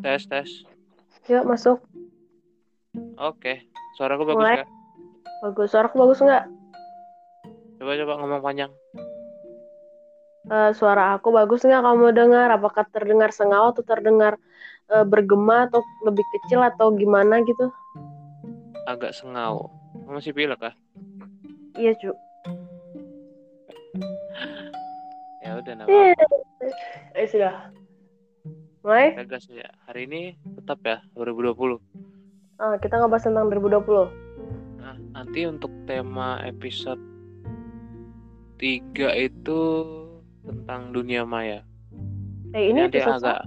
tes 0.00 0.22
tes. 0.26 0.50
Yuk 1.28 1.44
masuk. 1.44 1.78
Oke, 3.20 3.68
suaraku 4.00 4.24
bagus 4.26 4.40
Mulai. 4.40 4.56
nggak? 4.60 4.70
Bagus. 5.40 5.68
Suaraku 5.70 5.96
bagus 6.00 6.18
nggak? 6.24 6.44
Coba 7.78 7.92
coba 7.96 8.12
ngomong 8.20 8.42
panjang. 8.44 8.72
Eh, 10.50 10.70
suara 10.74 11.14
aku 11.14 11.30
bagus 11.30 11.62
nggak 11.62 11.84
kamu 11.84 12.16
dengar? 12.16 12.48
Apakah 12.50 12.88
terdengar 12.90 13.30
sengau 13.30 13.70
atau 13.70 13.84
terdengar 13.84 14.40
eh, 14.90 15.04
bergema 15.06 15.68
atau 15.70 15.84
lebih 16.02 16.24
kecil 16.34 16.64
atau 16.64 16.90
gimana 16.96 17.44
gitu? 17.44 17.70
Agak 18.88 19.14
sengau. 19.14 19.70
Kamu 19.94 20.18
Masih 20.18 20.34
pilek 20.34 20.58
kah? 20.58 20.74
Iya 21.78 21.94
cu. 21.94 22.10
Ya 25.40 25.56
udah 25.56 25.74
nama. 25.76 26.12
Eh 27.14 27.26
sudah. 27.30 27.70
Mulai. 28.80 29.12
Kita 29.12 29.24
gas 29.28 29.44
ya. 29.52 29.68
Hari 29.84 30.08
ini 30.08 30.22
tetap 30.56 30.80
ya 30.88 31.04
2020. 31.12 31.76
Ah, 32.60 32.76
kita 32.80 32.96
ngebahas 32.96 33.28
tentang 33.28 33.52
2020. 33.52 34.08
Nah, 34.80 34.96
nanti 35.12 35.44
untuk 35.44 35.68
tema 35.84 36.40
episode 36.44 37.00
3 38.56 39.16
itu 39.20 39.60
tentang 40.44 40.96
dunia 40.96 41.28
maya. 41.28 41.60
Eh 42.56 42.72
ini 42.72 42.88
nanti 42.88 43.00
episode 43.00 43.20
agak. 43.20 43.40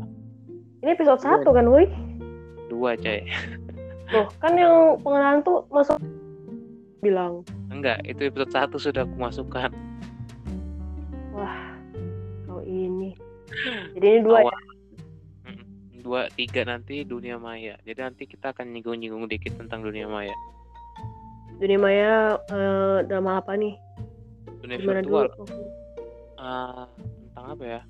Ini 0.86 0.90
episode 0.94 1.22
satu 1.22 1.50
kan, 1.50 1.66
Woi? 1.66 1.90
dua 2.70 2.98
coy. 2.98 3.22
Loh, 4.14 4.28
kan 4.42 4.54
yang 4.58 4.98
pengenalan 5.02 5.42
tuh 5.46 5.66
masuk 5.70 5.98
bilang. 7.02 7.42
Enggak, 7.74 8.02
itu 8.06 8.30
episode 8.30 8.54
satu 8.54 8.76
sudah 8.78 9.06
aku 9.06 9.18
masukkan. 9.18 9.70
Wah, 11.34 11.74
kau 12.46 12.62
ini. 12.66 13.18
Jadi 13.98 14.06
ini 14.06 14.20
dua 14.22 14.46
ya? 14.46 14.50
Awal. 14.50 14.73
Dua, 16.04 16.28
tiga 16.30 16.68
nanti 16.68 17.02
dunia 17.02 17.40
maya. 17.40 17.80
Jadi 17.82 18.00
nanti 18.04 18.24
kita 18.28 18.52
akan 18.52 18.76
nyinggung-nyinggung 18.76 19.24
dikit 19.26 19.56
tentang 19.56 19.82
dunia 19.82 20.04
maya. 20.06 20.36
Dunia 21.58 21.80
maya 21.80 22.14
eh, 22.52 22.98
dalam 23.08 23.24
hal 23.26 23.40
apa 23.40 23.56
nih? 23.56 23.80
Dunia 24.60 24.78
Gimana 24.78 25.00
virtual. 25.00 25.26
dulu? 25.32 25.46
Ah, 26.36 26.86
tentang 27.32 27.48
apa 27.56 27.64
ya? 27.64 27.82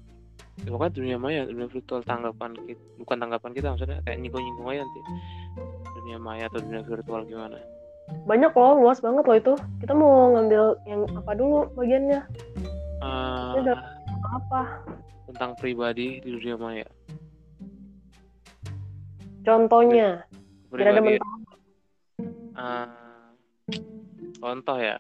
ya 0.61 0.69
pokoknya 0.69 0.93
dunia 0.93 1.17
maya 1.17 1.41
dunia 1.49 1.65
virtual 1.65 2.05
tanggapan 2.05 2.53
kita 2.69 2.77
bukan 3.01 3.17
tanggapan 3.17 3.51
kita 3.57 3.73
maksudnya 3.73 3.97
kayak 4.05 4.21
nyinggung-nyinggung 4.21 4.69
aja 4.69 4.85
nanti 4.85 5.01
dunia 5.97 6.17
maya 6.21 6.45
atau 6.45 6.61
dunia 6.61 6.85
virtual 6.85 7.25
gimana 7.25 7.57
Banyak 8.29 8.53
loh, 8.53 8.77
luas 8.77 9.01
banget 9.01 9.23
loh 9.25 9.33
itu. 9.33 9.53
Kita 9.81 9.95
mau 9.95 10.35
ngambil 10.35 10.77
yang 10.85 11.09
apa 11.15 11.31
dulu 11.33 11.65
bagiannya? 11.73 12.21
Udah- 13.57 13.81
Apa? 14.29 14.61
tentang 15.25 15.57
pribadi 15.57 16.21
di 16.21 16.29
dunia 16.29 16.53
maya 16.53 16.85
Contohnya, 19.43 20.23
biar 20.71 20.87
ada 20.89 21.01
mentok. 21.03 21.29
ah, 22.55 22.87
contoh 24.39 24.77
ya 24.79 24.97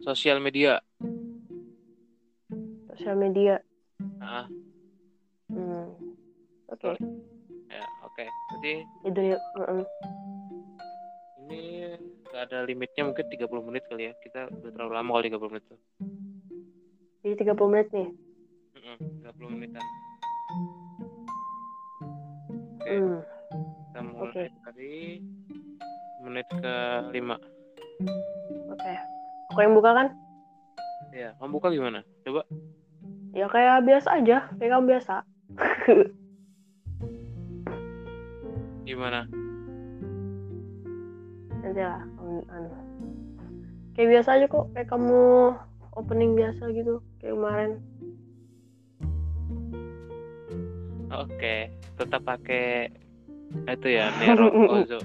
sosial 0.00 0.40
media 0.40 0.80
sosial 2.90 3.16
media. 3.16 3.60
ah 4.20 4.48
Hmm. 5.46 5.86
Oke, 6.66 6.96
ya 7.68 7.84
oke 8.02 8.24
jadi 8.56 8.72
di 9.04 9.10
dunia. 9.12 9.38
mm-mm. 9.54 9.84
ini 11.44 11.94
gak 12.26 12.50
ada 12.50 12.64
limitnya 12.66 13.06
mungkin 13.06 13.28
30 13.28 13.46
menit 13.62 13.84
kali 13.86 14.10
ya 14.10 14.12
kita 14.18 14.48
udah 14.50 14.70
terlalu 14.74 14.92
lama 14.96 15.10
kali 15.14 15.30
30 15.30 15.52
menit 15.52 15.64
tuh 15.68 15.78
Jadi 17.22 17.34
30 17.40 17.70
menit 17.70 17.88
nih. 17.92 18.08
Mm-mm, 18.74 18.96
30 19.22 19.54
menitan 19.54 19.84
Oke. 22.84 23.00
Hmm. 23.00 23.24
kita 23.88 24.00
mulai 24.04 24.52
dari 24.60 25.24
menit 26.20 26.44
ke 26.52 26.74
5 27.16 27.32
Oke. 28.76 28.92
Aku 29.48 29.58
yang 29.64 29.72
buka 29.72 29.90
kan? 29.96 30.08
ya 31.14 31.30
kamu 31.38 31.62
buka 31.62 31.70
gimana 31.70 32.02
coba 32.26 32.42
Ya 33.32 33.46
kayak 33.48 33.82
biasa 33.88 34.20
aja, 34.20 34.46
kayak 34.60 34.70
kamu 34.78 34.84
biasa. 34.94 35.14
gimana 38.86 39.26
Nanti 41.64 41.80
lah, 41.82 42.04
anu. 42.52 42.70
Kayak 43.96 44.08
biasa 44.12 44.28
aja 44.38 44.46
kok, 44.46 44.68
kayak 44.76 44.86
kamu 44.92 45.22
opening 45.96 46.36
biasa 46.36 46.68
gitu, 46.76 47.00
kayak 47.18 47.34
kemarin. 47.34 47.70
Oke 51.14 51.54
tetap 51.94 52.20
pakai 52.22 52.90
itu 53.70 53.88
ya 53.88 54.10
Nero 54.18 54.50
Ozo. 54.66 54.98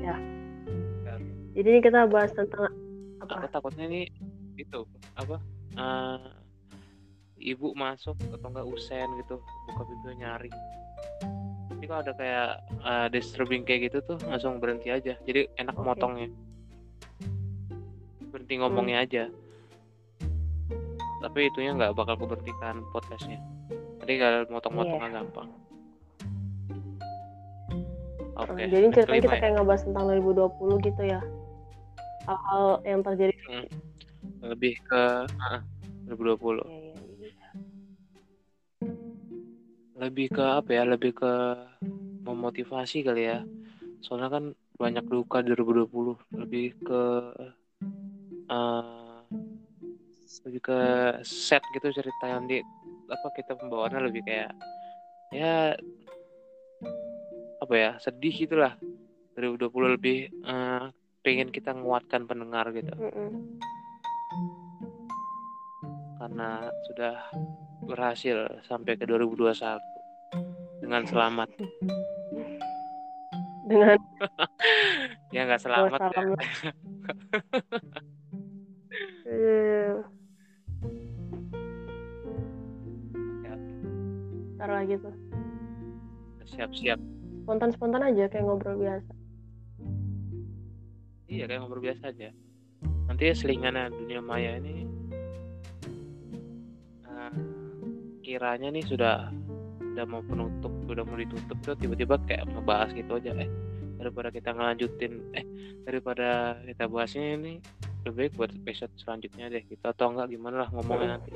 Ya. 0.00 0.16
Jadi 1.54 1.68
ini 1.70 1.80
kita 1.80 2.10
bahas 2.10 2.34
tentang 2.34 2.66
aku 3.22 3.32
apa? 3.38 3.46
takutnya 3.48 3.86
nih 3.86 4.04
itu 4.58 4.82
apa 5.14 5.38
eh, 5.74 6.28
ibu 7.44 7.72
masuk 7.74 8.18
atau 8.32 8.48
enggak 8.50 8.66
usen 8.66 9.08
gitu 9.22 9.38
buka 9.70 9.82
pintu 9.86 10.10
nyari 10.18 10.50
jadi 11.74 11.84
kalau 11.86 12.00
ada 12.02 12.12
kayak 12.16 12.48
eh, 12.82 13.06
disturbing 13.12 13.62
kayak 13.62 13.90
gitu 13.90 13.98
tuh 14.04 14.18
langsung 14.26 14.58
berhenti 14.58 14.90
aja 14.90 15.14
jadi 15.22 15.46
enak 15.56 15.76
Oke. 15.76 15.84
motongnya 15.86 16.28
berhenti 18.28 18.54
ngomongnya 18.58 18.98
Hmm. 18.98 19.06
aja 19.06 19.24
tapi 21.34 21.50
itunya 21.50 21.74
nggak 21.74 21.98
bakal 21.98 22.14
aku 22.14 22.30
berhentikan 22.30 22.78
podcastnya 22.94 23.42
jadi 24.06 24.12
kalau 24.22 24.38
motong-motongnya 24.54 25.10
Iya. 25.10 25.16
gampang 25.18 25.48
oke 28.38 28.54
Eh, 28.54 28.70
Jadi 28.70 28.86
ceritanya 28.94 29.18
kita 29.20 29.34
ya. 29.34 29.40
kayak 29.42 29.52
ngebahas 29.58 29.82
tentang 29.82 30.04
2020 30.06 30.78
gitu 30.80 31.02
ya. 31.02 31.20
Hal-hal 32.24 32.64
yang 32.86 33.00
terjadi. 33.02 33.34
lebih 34.44 34.78
ke 34.78 35.02
ah, 35.26 35.58
2020 36.06 36.62
Ya, 36.62 36.70
ya, 36.70 36.94
ya. 36.94 37.50
lebih 39.96 40.26
ke 40.30 40.44
apa 40.44 40.70
ya 40.70 40.86
lebih 40.86 41.18
ke 41.18 41.32
memotivasi 42.22 43.02
kali 43.02 43.26
ya 43.26 43.42
soalnya 43.98 44.30
kan 44.30 44.44
banyak 44.76 45.02
luka 45.08 45.42
2020 45.42 46.14
lebih 46.36 46.78
ke 46.78 47.02
eh, 48.46 49.03
lebih 50.42 50.60
ke 50.64 50.78
set 51.22 51.62
gitu 51.74 51.94
cerita 51.94 52.24
yang 52.26 52.50
di 52.50 52.58
apa 53.06 53.28
kita 53.36 53.54
pembawaannya 53.54 54.00
lebih 54.10 54.22
kayak 54.26 54.50
ya 55.30 55.78
apa 57.62 57.74
ya 57.74 57.90
sedih 58.02 58.34
gitulah. 58.34 58.74
2020 59.34 59.98
lebih 59.98 60.30
eh, 60.30 60.84
pengen 61.26 61.50
kita 61.50 61.74
menguatkan 61.74 62.26
pendengar 62.26 62.70
gitu. 62.70 62.94
Mm-mm. 62.94 63.58
karena 66.24 66.72
sudah 66.88 67.20
berhasil 67.84 68.48
sampai 68.64 68.96
ke 68.96 69.04
2021 69.04 69.76
dengan 70.80 71.04
selamat. 71.04 71.48
Dengan 73.64 73.96
ya 75.34 75.48
nggak 75.48 75.62
selamat 75.64 76.00
ya. 76.12 76.20
tuh. 85.00 85.14
siap-siap 86.44 87.00
Spontan-spontan 87.44 88.00
aja 88.04 88.24
kayak 88.28 88.44
ngobrol 88.44 88.76
biasa. 88.80 89.12
iya 91.28 91.44
kayak 91.48 91.60
ngobrol 91.64 91.82
biasa 91.84 92.12
aja 92.12 92.30
nanti 93.04 93.24
selingannya 93.36 93.92
dunia 93.92 94.20
maya 94.24 94.56
ini 94.60 94.88
eh, 97.04 97.32
kiranya 98.24 98.72
nih 98.72 98.84
sudah 98.84 99.28
udah 99.94 100.04
mau 100.10 100.22
penutup 100.26 100.72
udah 100.90 101.04
mau 101.06 101.14
ditutup 101.14 101.58
tuh 101.62 101.76
tiba-tiba 101.78 102.18
kayak 102.26 102.50
ngebahas 102.50 102.90
gitu 102.96 103.14
aja 103.20 103.30
eh 103.38 103.50
daripada 104.00 104.28
kita 104.34 104.50
ngelanjutin 104.50 105.12
eh 105.38 105.44
daripada 105.86 106.58
kita 106.66 106.84
bahasnya 106.90 107.38
ini 107.38 107.52
lebih 108.04 108.28
baik 108.28 108.32
buat 108.36 108.50
episode 108.52 108.92
selanjutnya 109.00 109.48
deh 109.48 109.62
gitu 109.64 109.84
atau 109.86 110.12
enggak 110.12 110.34
gimana 110.34 110.66
lah 110.66 110.68
ngomongnya 110.74 111.16
nanti 111.16 111.32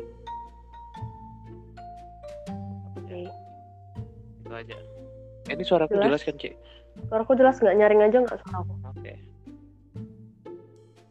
aja 4.58 4.76
Eh, 5.46 5.55
ini 5.55 5.62
suaraku 5.62 5.94
Jelas. 5.94 6.06
jelas 6.10 6.22
kan 6.22 6.37
cik 6.37 6.55
Suaraku 7.06 7.32
jelas 7.34 7.56
nggak 7.56 7.76
nyaring 7.76 8.00
aja 8.02 8.16
nggak 8.20 8.38
suaraku? 8.43 8.72
oke 8.84 9.12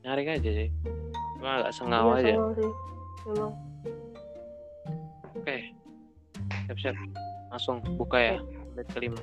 nyaring 0.03 0.29
aja 0.29 0.49
sih 0.53 0.69
cuma 1.37 1.51
agak 1.59 1.71
sengau 1.71 2.07
Iya, 2.09 2.17
aja 2.17 2.33
sama 2.33 2.51
sih. 2.53 2.71
Memang. 3.27 3.53
Oke, 5.37 5.55
siap-siap. 6.65 6.95
Langsung 7.47 7.77
buka 7.95 8.17
ya, 8.17 8.35
menit 8.71 8.87
kelima. 8.89 9.19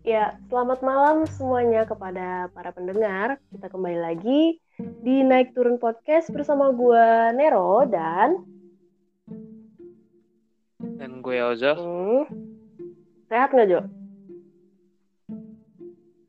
Ya, 0.00 0.38
selamat 0.48 0.80
malam 0.80 1.16
semuanya 1.28 1.84
kepada 1.84 2.48
para 2.50 2.72
pendengar. 2.72 3.36
Kita 3.52 3.68
kembali 3.68 3.98
lagi 4.00 4.56
di 4.80 5.16
Naik 5.20 5.52
Turun 5.52 5.76
Podcast 5.76 6.32
bersama 6.32 6.72
gue 6.72 7.04
Nero 7.36 7.84
dan 7.84 8.40
dan 11.00 11.24
gue 11.24 11.36
Ozo. 11.40 11.72
Hmm, 11.80 12.24
sehat 13.32 13.56
nggak 13.56 13.68
Jo? 13.72 13.80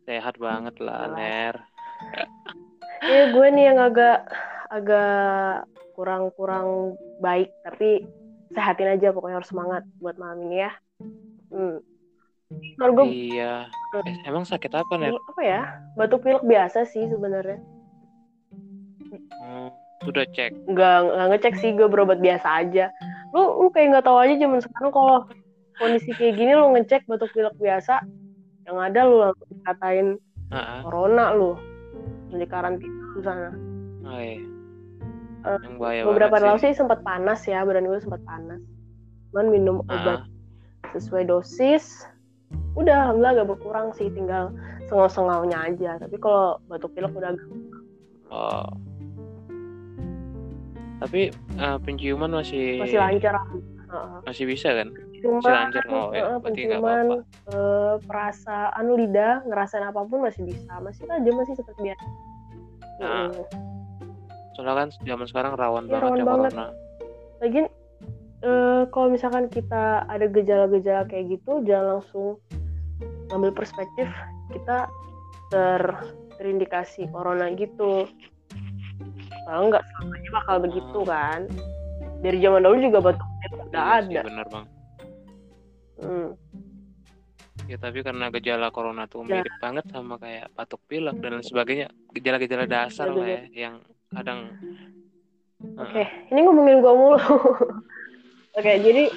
Sehat 0.08 0.40
banget 0.40 0.76
lah, 0.80 1.12
Jelas. 1.12 1.18
Ner. 1.20 1.56
Ya 3.04 3.22
gue 3.36 3.48
nih 3.52 3.66
yang 3.68 3.80
agak 3.84 4.32
agak 4.72 5.68
kurang-kurang 6.00 6.96
baik 7.20 7.52
tapi 7.68 8.08
sehatin 8.56 8.96
aja 8.96 9.12
pokoknya 9.12 9.44
harus 9.44 9.52
semangat 9.52 9.84
buat 10.00 10.16
malam 10.16 10.48
ini 10.48 10.64
ya. 10.64 10.72
Hmm. 11.52 11.84
Gue 12.80 13.06
Iya. 13.12 13.68
Eh, 14.08 14.16
emang 14.24 14.48
sakit 14.48 14.72
apa, 14.72 14.96
Ner? 14.96 15.12
apa 15.12 15.42
ya 15.44 15.62
batuk 16.00 16.24
pilek 16.24 16.48
biasa 16.48 16.88
sih 16.88 17.12
sebenarnya. 17.12 17.60
Hmm, 19.44 19.68
sudah 20.08 20.24
cek. 20.32 20.56
Nggak 20.72 20.96
nggak 21.12 21.28
ngecek 21.36 21.56
sih 21.60 21.76
gue 21.76 21.88
berobat 21.92 22.24
biasa 22.24 22.48
aja. 22.64 22.88
Lu 23.31 23.42
lu 23.60 23.68
kayak 23.69 23.88
nggak 23.92 24.06
tahu 24.06 24.18
aja 24.18 24.36
zaman 24.36 24.60
sekarang 24.60 24.92
kalau 24.92 25.18
kondisi 25.75 26.12
kayak 26.12 26.36
gini 26.36 26.51
lu 26.51 26.66
ngecek 26.72 27.01
batuk 27.06 27.31
pilek 27.31 27.56
biasa 27.57 28.04
yang 28.63 28.78
ada 28.78 29.00
lu 29.04 29.16
langsung 29.19 29.48
dikatain 29.50 30.07
Ah, 30.51 30.83
corona 30.83 31.31
lu 31.31 31.56
di 32.30 32.44
karantina 32.44 32.92
di 33.16 33.22
sana. 33.24 33.50
ah, 34.04 34.19
iya. 34.19 34.36
Eh, 35.42 35.57
yang 35.63 35.75
bahaya 35.80 36.01
beberapa 36.06 36.38
lalu 36.38 36.60
sih. 36.62 36.75
sempat 36.75 37.00
panas 37.01 37.42
ya 37.44 37.63
badan 37.63 37.88
gue 37.88 37.98
sempat 37.98 38.19
panas 38.22 38.60
cuman 39.31 39.48
minum 39.48 39.77
obat 39.81 40.22
Ah, 40.22 40.92
sesuai 40.92 41.25
dosis 41.25 42.04
udah 42.75 43.10
alhamdulillah 43.10 43.34
agak 43.34 43.48
berkurang 43.50 43.89
sih 43.92 44.12
tinggal 44.12 44.51
sengau-sengaunya 44.86 45.57
aja 45.66 45.92
tapi 45.98 46.19
kalau 46.19 46.60
batuk 46.68 46.92
pilek 46.92 47.10
udah 47.10 47.31
agak 47.31 47.48
oh. 48.30 48.69
Tapi 51.01 51.21
eh, 51.33 51.77
penciuman 51.81 52.30
masih 52.31 52.77
masih 52.77 53.00
lancar 53.01 53.33
Heeh. 53.92 54.18
masih 54.24 54.45
bisa 54.48 54.69
kan? 54.71 54.88
cuma 55.21 55.38
Masih 55.38 55.53
lancar 55.53 55.83
oh, 55.86 56.09
ya. 56.09 56.21
heeh, 56.24 56.38
Berarti 56.39 56.44
penciuman 56.45 57.06
apa-apa. 57.09 57.15
eh, 57.51 57.95
perasaan 58.06 58.86
lidah 58.95 59.33
ngerasain 59.44 59.83
apa 59.83 60.01
pun 60.01 60.19
masih 60.21 60.42
bisa 60.45 60.71
masih 60.80 61.03
aja 61.06 61.31
masih 61.31 61.53
seperti 61.53 61.80
biasa 61.89 62.06
Nah, 63.01 63.33
Heeh. 63.33 63.45
Soalnya 64.53 64.74
kan 64.77 64.89
zaman 65.01 65.25
sekarang 65.25 65.53
rawan 65.56 65.86
Iya, 65.86 65.92
banget 65.92 66.06
rawan 66.06 66.18
ya 66.18 66.25
banget. 66.25 66.51
corona. 66.53 66.65
Lagian 67.42 67.68
eh, 68.42 68.81
kalau 68.88 69.07
misalkan 69.09 69.45
kita 69.48 69.83
ada 70.06 70.25
gejala-gejala 70.27 71.03
kayak 71.06 71.25
gitu, 71.31 71.65
jangan 71.65 71.98
langsung 71.98 72.38
ngambil 73.27 73.51
perspektif 73.56 74.06
kita 74.50 74.86
ter 75.50 75.81
terindikasi 76.36 77.09
corona 77.09 77.50
gitu. 77.53 78.06
Kalau 79.51 79.68
nggak 79.68 79.83
selamanya 79.83 80.30
bakal 80.31 80.56
begitu 80.63 81.00
kan. 81.03 81.39
Dari 82.24 82.38
zaman 82.39 82.63
dulu 82.63 82.77
juga 82.80 83.00
batuk 83.03 83.27
pilek 83.44 83.59
udah 83.68 83.83
Iya 83.83 83.98
sih, 84.00 84.15
ada. 84.15 84.21
bener 84.24 84.45
bang. 84.48 84.65
Hmm. 86.00 86.30
Ya 87.68 87.75
tapi 87.75 88.00
karena 88.00 88.31
gejala 88.31 88.71
corona 88.71 89.03
tuh 89.06 89.27
Ya. 89.27 89.44
mirip 89.44 89.51
banget 89.59 89.83
sama 89.92 90.15
kayak 90.15 90.48
batuk 90.56 90.80
pilek 90.88 91.19
dan 91.19 91.36
lain 91.36 91.44
sebagainya, 91.44 91.88
gejala-gejala 92.12 92.63
dasar 92.63 93.12
lah 93.12 93.27
ya, 93.27 93.42
yang 93.51 93.75
kadang 94.07 94.56
Oke, 95.77 96.03
ini 96.31 96.39
ngomongin 96.42 96.80
gua 96.80 96.94
mulu. 96.95 97.19
Oke, 98.57 98.71
jadi 98.81 99.12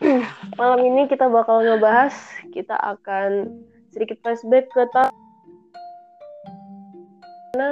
malam 0.60 0.80
ini 0.80 1.04
kita 1.04 1.26
bakal 1.26 1.60
ngebahas, 1.60 2.14
kita 2.50 2.78
akan 2.78 3.50
sedikit 3.90 4.16
flashback 4.22 4.70
ke 4.70 4.82
tahun 4.88 5.10
karena 7.52 7.70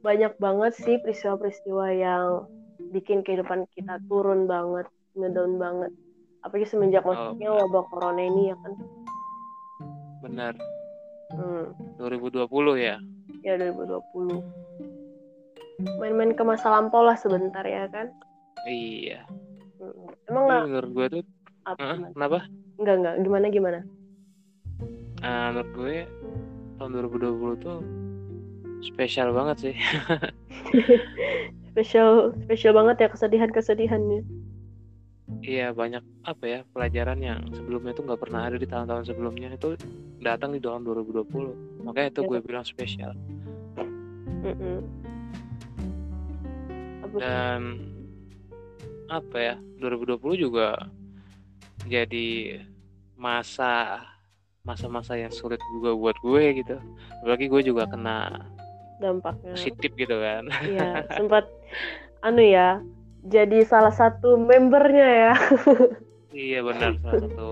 banyak 0.00 0.32
banget 0.38 0.72
sih 0.74 0.96
peristiwa-peristiwa 0.98 1.86
yang 1.90 2.46
bikin 2.90 3.20
kehidupan 3.20 3.66
kita 3.72 3.98
turun 4.06 4.46
banget, 4.46 4.86
ngedown 5.12 5.58
banget. 5.58 5.92
Apalagi 6.40 6.66
semenjak 6.66 7.02
Oh, 7.02 7.10
masuknya 7.10 7.50
benar. 7.50 7.60
wabah 7.66 7.84
corona 7.88 8.22
ini 8.22 8.42
ya 8.48 8.56
kan. 8.56 8.72
benar 10.18 10.54
Hmm, 11.30 11.70
2020 11.96 12.48
ya. 12.74 12.98
ya 13.40 13.54
2020. 13.54 14.42
Main-main 15.96 16.32
ke 16.32 16.42
masa 16.42 16.70
lampau 16.70 17.04
lah 17.04 17.14
sebentar 17.14 17.62
ya 17.62 17.86
kan. 17.86 18.10
Iya. 18.64 19.22
Hmm. 19.78 20.10
Emang 20.26 20.42
nggak 20.44 20.62
menurut 20.66 20.90
gue 20.90 21.06
tuh, 21.08 21.22
apa 21.64 21.78
gimana? 21.78 22.08
kenapa? 22.12 22.38
Enggak 22.78 22.94
enggak 22.96 23.14
gimana 23.20 23.46
gimana? 23.48 23.78
Nah, 25.18 25.44
menurut 25.52 25.70
gue 25.72 25.94
tahun 26.76 26.90
2020 26.96 27.54
tuh 27.60 27.78
spesial 28.82 29.34
banget 29.34 29.56
sih. 29.70 29.76
Spesial 31.72 32.34
spesial 32.42 32.74
banget 32.74 32.96
ya 33.06 33.08
kesedihan 33.10 33.50
kesedihannya. 33.50 34.22
Iya 35.44 35.70
banyak 35.76 36.02
apa 36.24 36.44
ya 36.44 36.60
pelajaran 36.72 37.20
yang 37.20 37.40
sebelumnya 37.52 37.92
tuh 37.94 38.08
nggak 38.08 38.20
pernah 38.20 38.48
ada 38.48 38.56
di 38.56 38.64
tahun-tahun 38.66 39.04
sebelumnya 39.06 39.54
itu 39.54 39.76
datang 40.18 40.56
di 40.56 40.60
tahun 40.60 40.82
2020. 40.88 41.84
Makanya 41.86 42.08
itu 42.10 42.20
Ya. 42.24 42.28
gue 42.32 42.38
bilang 42.42 42.64
spesial. 42.66 43.12
Apa 47.04 47.14
tuh? 47.14 47.20
Dan 47.20 47.60
apa 49.08 49.36
ya 49.36 49.54
2020 49.80 50.36
juga 50.36 50.76
jadi 51.88 52.60
masa 53.16 54.04
masa-masa 54.66 55.16
yang 55.16 55.32
sulit 55.32 55.60
juga 55.78 55.96
buat 55.96 56.16
gue 56.20 56.60
gitu. 56.60 56.76
Apalagi 57.22 57.46
gue 57.48 57.62
juga 57.72 57.88
kena 57.88 58.44
dampaknya? 58.98 59.54
positif 59.54 59.90
gitu 59.94 60.14
kan. 60.14 60.46
Iya 60.62 61.02
sempat 61.18 61.44
anu 62.20 62.42
ya 62.42 62.82
jadi 63.24 63.62
salah 63.62 63.90
satu 63.90 64.36
membernya 64.36 65.08
ya. 65.08 65.32
iya 66.30 66.60
benar 66.60 66.94
salah 67.00 67.22
satu 67.22 67.46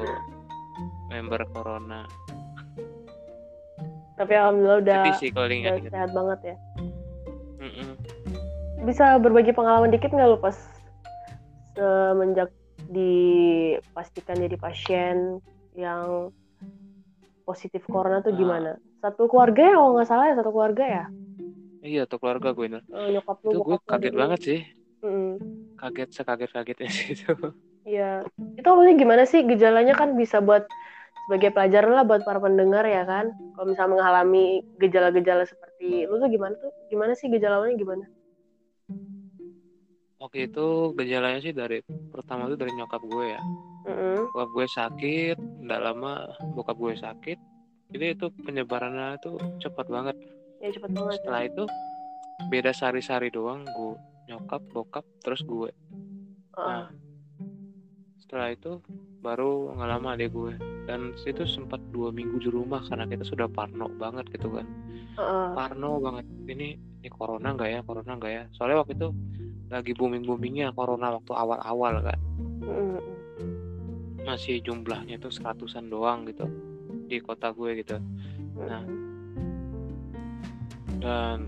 member 1.08 1.43
corona. 1.50 2.06
Tapi 4.16 4.32
alhamdulillah 4.32 4.81
udah 4.81 5.00
sih 5.14 5.28
kalau 5.28 5.44
udah 5.44 5.52
diingat-ingat. 5.52 5.90
sehat 5.93 6.10
banget 6.10 6.40
ya. 6.43 6.56
Mm-mm. 7.60 7.88
Bisa 8.82 9.19
berbagi 9.19 9.52
pengalaman 9.52 9.90
dikit 9.90 10.08
nggak 10.08 10.26
lu 10.26 10.38
pas 10.38 10.56
semenjak 11.75 12.49
dipastikan 12.88 14.38
jadi 14.38 14.56
pasien 14.56 15.16
yang 15.75 16.31
positif 17.44 17.85
corona 17.87 18.18
tuh 18.21 18.32
Ah. 18.32 18.38
gimana? 18.38 18.73
Satu 19.00 19.29
keluarga 19.29 19.62
ya 19.62 19.75
kalau 19.76 19.91
nggak 19.97 20.09
salah 20.09 20.25
ya 20.31 20.35
satu 20.35 20.50
keluarga 20.50 20.85
ya. 20.85 21.05
Iya 21.87 22.03
tuh 22.11 22.19
keluarga 22.19 22.50
gue 22.50 22.67
ini. 22.67 22.81
Eh, 22.83 23.09
nyokap 23.15 23.37
lu 23.47 23.50
Itu 23.53 23.59
gue 23.62 23.76
kaget 23.87 24.12
lu. 24.12 24.19
banget 24.19 24.41
sih. 24.43 24.61
Mm-mm. 25.05 25.33
Kaget 25.79 26.09
sekaget-kagetnya 26.11 26.88
sih 26.91 27.15
itu. 27.15 27.33
Iya, 27.87 28.26
itu 28.59 28.67
awalnya 28.67 28.99
gimana 28.99 29.23
sih 29.23 29.47
gejalanya 29.47 29.95
kan 29.95 30.19
bisa 30.19 30.43
buat 30.43 30.67
sebagai 31.26 31.55
pelajaran 31.55 31.95
lah 31.95 32.03
buat 32.03 32.26
para 32.26 32.43
pendengar 32.43 32.83
ya 32.83 33.07
kan. 33.07 33.31
Kalau 33.55 33.67
misalnya 33.71 33.93
mengalami 33.95 34.67
gejala-gejala 34.83 35.47
seperti 35.47 36.09
lu 36.11 36.19
tuh 36.19 36.26
gimana 36.26 36.59
tuh? 36.59 36.75
Gimana 36.91 37.15
sih 37.15 37.31
gejala 37.31 37.62
awalnya 37.62 37.79
gimana? 37.79 38.05
Waktu 40.19 40.50
itu 40.50 40.97
gejalanya 40.99 41.38
sih 41.38 41.55
dari 41.55 41.85
pertama 42.11 42.50
tuh 42.50 42.59
dari 42.59 42.75
nyokap 42.75 43.03
gue 43.07 43.26
ya. 43.31 43.43
Mm-mm. 43.87 44.35
Bokap 44.35 44.50
gue 44.50 44.67
sakit, 44.67 45.37
nggak 45.38 45.81
lama 45.87 46.26
bokap 46.59 46.75
gue 46.75 46.95
sakit. 46.99 47.38
Jadi 47.90 48.07
itu 48.19 48.26
penyebarannya 48.43 49.19
tuh 49.23 49.38
cepat 49.62 49.87
banget. 49.87 50.16
Ya 50.59 50.69
cepet 50.75 50.90
banget. 50.90 51.23
Setelah 51.23 51.43
itu 51.47 51.64
beda 52.50 52.71
sehari-hari 52.75 53.31
doang 53.31 53.62
gue 53.64 53.95
nyokap, 54.26 54.62
bokap, 54.75 55.05
terus 55.23 55.40
gue. 55.47 55.71
Heeh. 56.59 56.66
Nah, 56.66 56.87
setelah 58.19 58.50
itu 58.50 58.83
baru 59.23 59.75
nggak 59.78 59.90
lama 59.90 60.09
adek 60.19 60.31
gue. 60.35 60.55
Dan 60.87 61.14
itu 61.26 61.43
sempat 61.47 61.83
dua 61.90 62.14
minggu 62.14 62.38
di 62.38 62.50
rumah 62.50 62.83
karena 62.87 63.07
kita 63.11 63.26
sudah 63.26 63.47
parno 63.50 63.90
banget 63.99 64.26
gitu 64.35 64.50
kan. 64.50 64.66
Heeh. 65.14 65.49
Parno 65.55 66.02
banget. 66.02 66.26
Ini 66.47 66.69
ini 67.02 67.09
corona 67.11 67.55
nggak 67.55 67.71
ya? 67.71 67.81
Corona 67.87 68.12
nggak 68.19 68.33
ya? 68.33 68.45
Soalnya 68.55 68.83
waktu 68.83 68.95
itu 68.99 69.09
lagi 69.66 69.93
booming 69.99 70.23
boomingnya 70.26 70.71
corona 70.75 71.19
waktu 71.19 71.33
awal-awal 71.35 72.02
kan. 72.02 72.19
Mm-mm. 72.66 72.99
masih 74.26 74.59
jumlahnya 74.59 75.23
tuh 75.23 75.31
seratusan 75.31 75.87
doang 75.87 76.26
gitu 76.26 76.50
di 77.06 77.18
kota 77.18 77.50
gue 77.50 77.70
gitu 77.80 77.96
Nah. 78.56 78.80
Mm-mm. 78.80 79.04
dan 80.96 81.38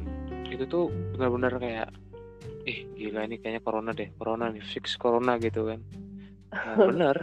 itu 0.46 0.64
tuh 0.64 0.88
benar-benar 1.12 1.56
kayak 1.56 1.88
ih 2.64 2.84
gila 2.94 3.24
ini 3.24 3.36
kayaknya 3.36 3.60
corona 3.60 3.90
deh 3.90 4.08
corona 4.14 4.48
nih 4.48 4.60
fix 4.62 4.94
corona 4.94 5.36
gitu 5.36 5.66
kan 5.66 5.80
nah, 6.50 6.76
bener 6.84 7.16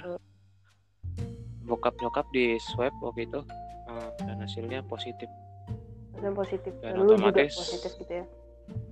bokap 1.62 1.94
nyokap 1.98 2.26
di 2.30 2.58
swab 2.60 2.94
waktu 3.00 3.26
itu 3.26 3.42
eh, 3.88 4.10
dan 4.20 4.38
hasilnya 4.40 4.82
positif 4.84 5.30
Dan 6.16 6.32
positif. 6.32 6.72
Dan 6.80 6.96
Dan 6.96 7.04
juga 7.04 7.14
otomatis- 7.20 7.60
positif 7.60 7.92
gitu 8.00 8.14
ya. 8.16 8.26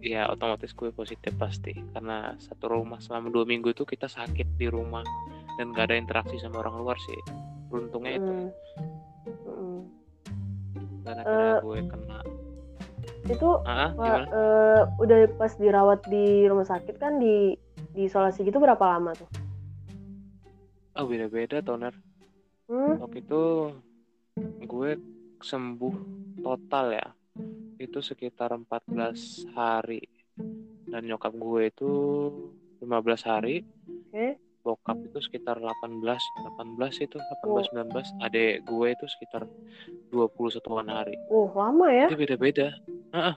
ya 0.03 0.21
otomatis 0.27 0.69
gue 0.71 0.91
positif 0.91 1.33
pasti 1.33 1.73
karena 1.89 2.35
satu 2.37 2.69
rumah 2.69 2.99
selama 2.99 3.29
dua 3.29 3.41
minggu 3.43 3.71
tuh 3.71 3.83
kita 3.83 4.05
sakit 4.05 4.45
di 4.53 4.67
rumah 4.67 5.01
dan 5.55 5.71
gak 5.71 5.89
ada 5.89 5.95
interaksi 5.95 6.37
sama 6.37 6.59
orang 6.59 6.77
luar 6.77 6.97
sih 6.99 7.17
beruntungnya 7.67 8.13
itu 8.15 8.29
Mm. 8.29 8.37
Mm-mm. 8.37 8.51
Dan 11.03 11.15
akhirnya 11.19 11.51
Eh. 11.51 11.59
gue 11.61 11.79
kena 11.85 12.19
itu 13.23 13.49
gimana 13.93 14.25
eh, 14.25 14.81
udah 14.97 15.17
pas 15.35 15.51
dirawat 15.53 16.03
di 16.07 16.43
rumah 16.43 16.65
sakit 16.65 16.95
kan 16.97 17.19
di 17.19 17.55
di 17.93 18.01
isolasi 18.03 18.41
gitu 18.41 18.57
berapa 18.57 18.81
lama 18.81 19.13
tuh? 19.13 19.29
oh 20.93 21.05
beda 21.05 21.27
beda 21.27 21.57
toner 21.61 21.93
Hmm? 22.63 22.95
waktu 22.97 23.19
itu 23.19 23.43
gue 24.63 24.91
sembuh 25.37 25.95
total 26.39 26.95
ya 26.95 27.07
itu 27.75 27.99
sekitar 27.99 28.55
14 28.55 29.51
hari 29.51 29.99
dan 30.87 31.03
nyokap 31.03 31.33
gue 31.33 31.61
itu 31.67 31.91
15 32.79 32.87
hari 33.25 33.67
Oke. 34.83 34.91
bokap 34.91 34.99
itu 35.07 35.19
sekitar 35.23 35.55
18 35.63 36.03
18 36.03 37.07
itu 37.07 37.15
18 37.15 37.71
19 37.71 38.19
adek 38.19 38.51
gue 38.67 38.87
itu 38.91 39.05
sekitar 39.07 39.47
21 40.11 40.91
hari. 40.91 41.15
Uh, 41.31 41.47
lama 41.55 41.87
ya. 41.87 42.11
itu 42.11 42.19
beda-beda. 42.19 42.75
Heeh. 43.15 43.35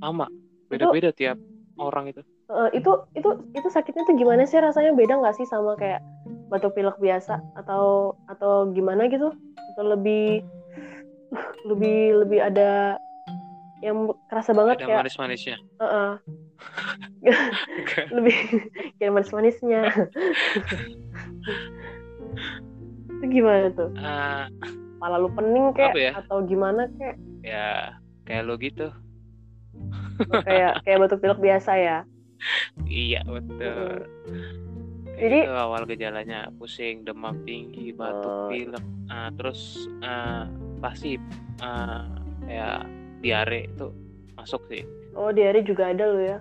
sama 0.00 0.28
beda-beda 0.68 1.12
tiap 1.12 1.36
orang 1.76 2.08
itu. 2.12 2.24
Eh, 2.52 2.80
itu 2.80 2.92
itu 3.16 3.28
itu 3.52 3.68
sakitnya 3.68 4.04
tuh 4.08 4.16
gimana 4.16 4.48
sih? 4.48 4.60
Rasanya 4.60 4.96
beda 4.96 5.20
nggak 5.20 5.36
sih 5.36 5.44
sama 5.48 5.76
kayak 5.76 6.00
batuk 6.48 6.72
pilek 6.72 6.96
biasa? 7.00 7.40
Atau 7.56 8.16
atau 8.28 8.72
gimana 8.72 9.08
gitu? 9.12 9.32
Atau 9.76 9.84
lebih 9.84 10.40
lebih 11.68 12.24
lebih 12.24 12.40
ada 12.40 12.96
yang 13.84 14.08
kerasa 14.28 14.56
banget 14.56 14.84
ada 14.84 14.86
kayak 14.88 14.98
manis-manisnya. 15.04 15.56
Eh, 15.60 15.84
eh, 15.84 16.12
lebih 18.16 18.36
kayak 18.96 19.12
manis-manisnya. 19.12 19.82
itu 23.12 23.24
gimana 23.30 23.70
tuh? 23.72 23.90
Ah, 23.96 24.46
Malah 24.98 25.18
lu 25.18 25.30
pening 25.32 25.74
kayak 25.74 25.94
ya? 25.94 26.12
atau 26.16 26.42
gimana 26.42 26.86
kayak 26.94 27.16
ya 27.42 27.90
kayak 28.22 28.42
lo 28.46 28.54
gitu 28.54 28.86
kayak 30.40 30.78
kayak 30.82 30.98
batuk 31.00 31.18
pilek 31.18 31.40
biasa 31.40 31.72
ya? 31.74 31.98
iya 32.84 33.18
betul 33.24 34.06
Jadi- 35.12 35.42
gitu 35.42 35.54
awal 35.54 35.82
gejalanya 35.84 36.50
pusing 36.56 37.02
demam 37.02 37.42
tinggi 37.42 37.90
batuk 37.92 38.26
Oh. 38.26 38.46
pilek 38.46 38.82
Ah, 39.06 39.28
terus 39.34 39.74
ah, 40.00 40.46
pasti 40.78 41.18
ah, 41.58 42.06
kayak 42.40 42.86
diare 43.20 43.66
itu 43.68 43.90
masuk 44.34 44.62
sih 44.66 44.86
Oh 45.12 45.28
diare 45.28 45.60
juga 45.60 45.90
ada 45.90 46.06
lo 46.06 46.18
ya? 46.18 46.38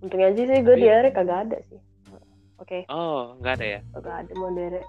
Untungnya 0.00 0.32
aja 0.32 0.42
sih 0.46 0.58
gue 0.62 0.76
diare 0.76 1.08
kagak 1.12 1.50
ada 1.50 1.58
sih. 1.68 1.80
Oke. 2.60 2.84
oh 2.92 3.40
nggak 3.40 3.56
ada 3.56 3.66
ya 3.66 3.80
Kagak 3.96 4.16
ada 4.20 4.32
mau 4.36 4.52
dere. 4.52 4.84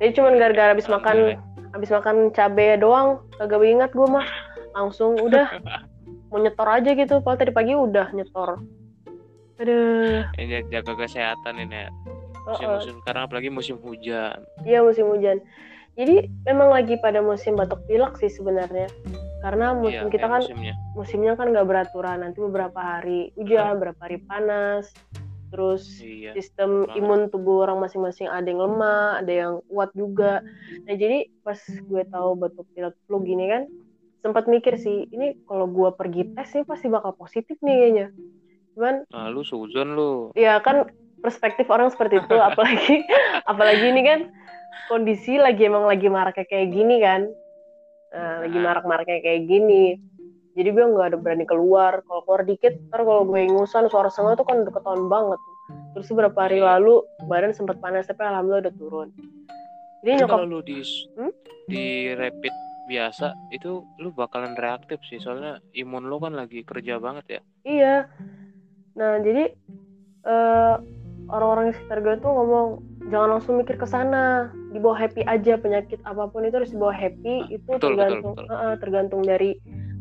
Jadi 0.00 0.10
cuman 0.16 0.40
gara-gara 0.40 0.72
habis 0.72 0.88
makan 0.88 1.36
habis 1.76 1.90
makan 1.92 2.32
cabe 2.32 2.80
doang, 2.80 3.20
kagak 3.36 3.60
ingat 3.62 3.92
gue 3.92 4.08
mah. 4.08 4.24
Langsung 4.72 5.20
udah 5.20 5.60
mau 6.32 6.40
nyetor 6.40 6.68
aja 6.68 6.90
gitu. 6.96 7.20
Kalau 7.20 7.36
tadi 7.36 7.52
pagi 7.52 7.76
udah 7.76 8.10
nyetor. 8.16 8.64
Aduh, 9.60 10.26
ini 10.40 10.64
jaga 10.72 10.96
kesehatan 10.98 11.54
ini 11.62 11.86
ya 11.86 11.90
oh, 12.46 12.50
oh. 12.50 12.50
musim-musim 12.50 12.94
sekarang 13.04 13.22
apalagi 13.30 13.48
musim 13.52 13.76
hujan 13.78 14.42
iya 14.66 14.82
musim 14.82 15.06
hujan. 15.06 15.38
Jadi 15.92 16.24
memang 16.48 16.72
lagi 16.72 16.96
pada 17.04 17.20
musim 17.20 17.52
batuk 17.52 17.84
pilek 17.84 18.16
sih 18.16 18.32
sebenarnya. 18.32 18.88
Karena 19.42 19.74
musim 19.74 20.06
Iya, 20.06 20.12
kita 20.14 20.26
kan 20.30 20.42
musimnya 20.46 20.74
musimnya 20.94 21.32
kan 21.34 21.46
nggak 21.50 21.66
beraturan. 21.66 22.18
Nanti 22.22 22.38
beberapa 22.38 22.78
hari 22.78 23.34
hujan, 23.34 23.76
beberapa 23.82 24.00
hari 24.06 24.18
panas. 24.22 24.94
Terus 25.52 26.00
iya 26.00 26.32
sistem 26.32 26.88
banget. 26.88 26.98
imun 26.98 27.20
tubuh 27.28 27.68
orang 27.68 27.78
masing-masing 27.84 28.30
ada 28.30 28.48
yang 28.48 28.60
lemah, 28.60 29.20
ada 29.20 29.32
yang 29.32 29.52
kuat 29.68 29.90
juga. 29.92 30.40
Nah 30.88 30.94
jadi 30.96 31.28
pas 31.44 31.58
gue 31.60 32.02
tahu 32.08 32.30
batuk 32.40 32.66
pilek 32.72 32.96
flu 33.04 33.20
gini 33.20 33.44
kan, 33.52 33.62
sempat 34.24 34.48
mikir 34.48 34.80
sih, 34.80 35.06
ini 35.12 35.36
kalau 35.44 35.68
gue 35.68 35.90
pergi 35.92 36.32
tes 36.32 36.48
sih 36.48 36.62
pasti 36.64 36.88
bakal 36.88 37.12
positif 37.12 37.58
nih 37.60 37.74
kayaknya. 37.76 38.06
Cuman 38.72 38.94
nah, 39.12 39.28
lu 39.28 39.44
suzon 39.44 39.92
lu 39.92 40.32
ya 40.32 40.56
kan 40.64 40.88
perspektif 41.20 41.68
orang 41.68 41.92
seperti 41.92 42.24
itu, 42.24 42.36
apalagi 42.48 43.04
apalagi 43.44 43.84
ini 43.92 44.02
kan 44.02 44.20
kondisi 44.88 45.36
lagi 45.36 45.68
emang 45.68 45.84
lagi 45.84 46.08
maraknya 46.08 46.48
kayak 46.48 46.68
gini 46.72 46.96
kan, 47.04 47.28
Nah, 48.12 48.44
lagi 48.44 48.58
Nah. 48.60 48.64
marak-maraknya 48.68 49.18
kayak 49.20 49.42
gini. 49.48 49.96
Jadi 50.52 50.68
gue 50.68 50.84
nggak 50.84 51.08
ada 51.12 51.18
berani 51.18 51.48
keluar. 51.48 52.04
Kalau 52.04 52.20
keluar 52.28 52.44
dikit, 52.44 52.76
ntar 52.92 53.08
kalau 53.08 53.24
gue 53.24 53.40
ingusan 53.40 53.88
suara 53.88 54.12
sengah 54.12 54.36
tuh 54.36 54.44
kan 54.44 54.60
udah 54.60 54.72
ketahuan 54.72 55.08
banget. 55.08 55.40
Terus 55.96 56.06
beberapa 56.12 56.38
hari 56.44 56.60
lalu 56.60 57.00
badan 57.24 57.56
sempat 57.56 57.80
panas 57.80 58.04
tapi 58.04 58.20
alhamdulillah 58.20 58.68
udah 58.68 58.74
turun. 58.76 59.08
Jadi 60.02 60.12
nyokap 60.20 60.36
kalau 60.36 60.46
lu 60.48 60.60
di 60.60 60.80
Hmm? 61.16 61.32
di 61.70 62.10
rapid 62.12 62.52
biasa 62.90 63.32
itu 63.54 63.86
lu 63.96 64.10
bakalan 64.10 64.58
reaktif 64.58 64.98
sih 65.06 65.22
soalnya 65.22 65.62
imun 65.72 66.10
lu 66.10 66.18
kan 66.18 66.34
lagi 66.34 66.66
kerja 66.66 66.98
banget 66.98 67.38
ya 67.38 67.40
iya. 67.62 67.96
Nah 68.98 69.22
jadi 69.22 69.54
eh, 70.26 70.74
orang-orang 71.30 71.70
di 71.70 71.74
sekitar 71.78 72.02
gue 72.02 72.14
tuh 72.18 72.34
ngomong 72.34 72.66
jangan 73.12 73.36
langsung 73.36 73.60
mikir 73.60 73.76
ke 73.76 73.84
sana, 73.84 74.48
dibawa 74.72 74.96
happy 74.96 75.20
aja 75.22 75.54
penyakit 75.54 76.00
apa 76.02 76.26
pun 76.26 76.42
itu 76.42 76.56
harus 76.56 76.72
dibawa 76.72 76.90
happy 76.90 77.44
itu 77.46 77.60
betul, 77.68 77.92
betul, 77.92 77.96
tergantung 78.00 78.32
betul. 78.34 78.46
eh, 78.48 78.56
eh, 78.56 78.74
tergantung 78.80 79.20
dari 79.22 79.50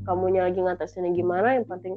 kamunya 0.02 0.48
lagi 0.48 0.60
ngatasinnya 0.64 1.12
gimana. 1.12 1.60
Yang 1.60 1.68
penting 1.68 1.94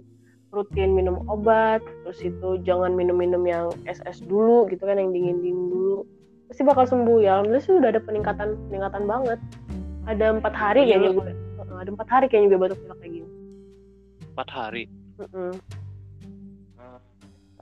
rutin 0.51 0.91
minum 0.93 1.23
obat, 1.27 1.79
terus 2.03 2.19
itu 2.21 2.59
jangan 2.63 2.93
minum-minum 2.93 3.43
yang 3.43 3.71
es-es 3.87 4.19
dulu 4.21 4.67
gitu 4.67 4.83
kan 4.83 4.99
yang 4.99 5.11
dingin-dingin 5.11 5.71
dulu. 5.71 6.03
Pasti 6.47 6.63
bakal 6.63 6.85
sembuh 6.85 7.19
ya. 7.19 7.39
Alhamdulillah 7.39 7.65
sih 7.65 7.75
udah 7.75 7.91
ada 7.91 8.03
peningkatan 8.03 8.49
peningkatan 8.69 9.03
banget. 9.07 9.39
Ada 10.05 10.37
empat 10.37 10.53
hari 10.53 10.85
Iya, 10.85 10.99
kayaknya 10.99 11.11
lu- 11.11 11.17
gue. 11.23 11.33
Ada 11.75 11.91
empat 11.91 12.09
hari 12.11 12.27
kayaknya 12.29 12.49
gue 12.51 12.61
batuk 12.61 12.79
pilek 12.83 12.99
kayak 12.99 13.13
gini. 13.15 13.29
empat 14.35 14.49
hari 14.51 14.85
Mm-mm. 15.15 15.55
Hmm, 16.75 16.99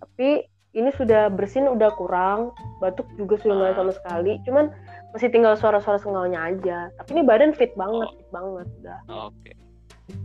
tapi 0.01 0.49
ini 0.73 0.89
sudah 0.91 1.29
bersin 1.29 1.69
udah 1.69 1.93
kurang 1.93 2.51
batuk 2.79 3.05
juga 3.15 3.37
sudah 3.39 3.55
mulai 3.55 3.73
Ah. 3.73 3.79
sama 3.79 3.93
sekali. 3.93 4.41
Cuman 4.43 4.73
masih 5.13 5.29
tinggal 5.29 5.53
suara-suara 5.55 5.97
sengalnya 5.97 6.41
aja. 6.43 6.89
Tapi 6.97 7.13
ini 7.13 7.23
badan 7.23 7.53
fit 7.53 7.73
banget 7.75 8.09
Oh. 8.09 8.15
fit 8.15 8.31
banget 8.31 8.67
udah. 8.81 8.99
Oke. 9.29 9.53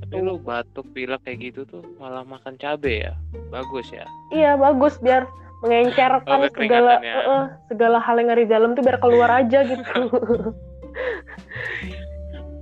Tapi 0.02 0.16
lu 0.18 0.36
batuk 0.38 0.88
pilek 0.92 1.20
kayak 1.22 1.40
gitu 1.46 1.62
tuh 1.64 1.84
malah 1.96 2.24
makan 2.24 2.56
cabe 2.56 3.04
ya? 3.04 3.14
Bagus 3.48 3.88
ya? 3.90 4.08
Iya 4.30 4.56
bagus 4.56 4.96
biar 4.98 5.28
mengencerkan 5.58 6.40
Oh, 6.40 6.50
segala 6.50 6.94
eh, 7.00 7.12
eh, 7.14 7.44
segala 7.68 7.98
hal 7.98 8.16
yang 8.18 8.30
ada 8.30 8.42
di 8.42 8.48
dalam 8.48 8.72
tuh 8.72 8.84
biar 8.84 8.98
keluar 8.98 9.30
aja 9.34 9.64
gitu. 9.64 9.84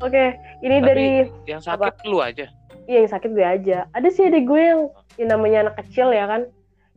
Oke 0.02 0.26
ini 0.60 0.78
Tapi- 0.78 0.86
dari 0.86 1.08
yang 1.46 1.62
sakit 1.62 2.04
lu 2.04 2.20
aja. 2.20 2.46
Iya 2.86 2.98
yang 3.02 3.12
sakit 3.12 3.30
gue 3.32 3.46
aja. 3.46 3.78
Ada 3.92 4.10
sih 4.10 4.24
adik 4.24 4.46
gue 4.46 4.62
yang, 4.62 4.82
yang 5.18 5.30
namanya 5.32 5.58
anak 5.66 5.76
kecil 5.82 6.10
ya 6.10 6.26
kan 6.26 6.46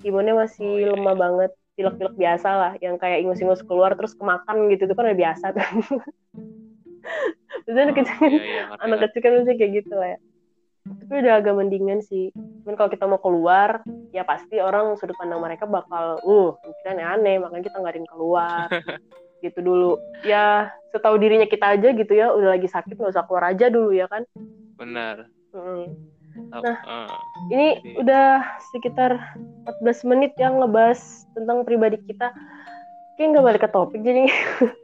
imunnya 0.07 0.35
masih 0.35 0.67
Oh, 0.67 0.78
iya, 0.78 0.90
lemah 0.95 1.14
iya. 1.14 1.23
banget 1.23 1.50
pilek-pilek 1.78 2.17
biasa 2.19 2.49
lah 2.50 2.73
yang 2.83 2.99
kayak 2.99 3.23
ingus-ingus 3.23 3.62
keluar 3.62 3.95
terus 3.95 4.11
kemakan 4.19 4.67
gitu 4.75 4.90
itu 4.90 4.95
kan 4.99 5.05
udah 5.07 5.19
biasa 5.19 5.47
biasanya 7.64 7.87
anak 7.87 7.95
Oh, 7.95 7.99
kecil 8.02 8.17
kan 8.19 8.31
iya, 8.35 8.43
iya, 8.43 8.62
anak 8.83 8.99
kecil 9.07 9.21
kan 9.23 9.31
biasanya 9.38 9.57
kayak 9.62 9.73
gitu 9.85 9.95
lah 9.95 10.09
ya. 10.17 10.19
Tapi 10.88 11.14
udah 11.21 11.35
agak 11.37 11.55
mendingan 11.55 12.00
sih. 12.00 12.33
Cuman 12.64 12.75
kalau 12.81 12.90
kita 12.90 13.05
mau 13.05 13.21
keluar 13.21 13.85
ya 14.11 14.25
pasti 14.25 14.57
orang 14.57 14.97
sudut 14.97 15.14
pandang 15.21 15.38
mereka 15.38 15.69
bakal 15.69 16.17
uh 16.25 16.57
pikiran 16.64 16.99
aneh 16.99 17.37
makanya 17.37 17.69
kita 17.69 17.76
nggak 17.78 17.93
ada 17.93 18.00
yang 18.00 18.11
keluar. 18.11 18.67
Gitu 19.45 19.62
dulu. 19.62 20.00
Ya 20.26 20.75
setahu 20.90 21.14
dirinya 21.14 21.47
kita 21.47 21.78
aja 21.78 21.95
gitu 21.95 22.11
ya 22.11 22.35
udah 22.35 22.59
lagi 22.59 22.67
sakit 22.67 22.99
nggak 22.99 23.14
usah 23.14 23.23
keluar 23.23 23.55
aja 23.55 23.71
dulu 23.71 23.95
ya 23.95 24.11
kan. 24.11 24.26
Benar. 24.75 25.31
Mm. 25.55 26.17
Nah. 26.49 26.62
eh, 26.64 27.09
Ini 27.49 27.68
Jadi- 27.75 27.95
udah 27.99 28.26
sekitar 28.68 29.11
14 29.64 30.02
menit 30.04 30.33
yang 30.37 30.59
ngebahas 30.59 31.00
tentang 31.33 31.62
pribadi 31.62 31.99
kita. 32.02 32.30
Kayak 33.14 33.28
nggak 33.33 33.45
balik 33.45 33.62
ke 33.62 33.71
topik 33.73 34.00
jadi 34.00 34.30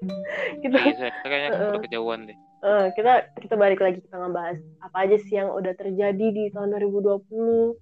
kita 0.62 0.75
iya, 0.80 1.08
kayaknya 1.23 1.50
Heeh. 1.50 1.70
udah 1.70 1.80
kejauhan 1.80 2.20
deh 2.26 2.34
eh, 2.61 2.87
kita 2.92 3.12
kita 3.37 3.54
balik 3.54 3.78
lagi 3.78 3.99
kita 4.00 4.16
ngebahas 4.16 4.58
apa 4.80 4.96
aja 5.00 5.16
sih 5.20 5.34
yang 5.37 5.49
udah 5.49 5.70
terjadi 5.73 6.26
di 6.28 6.50
tahun 6.50 6.75
2020 6.75 7.78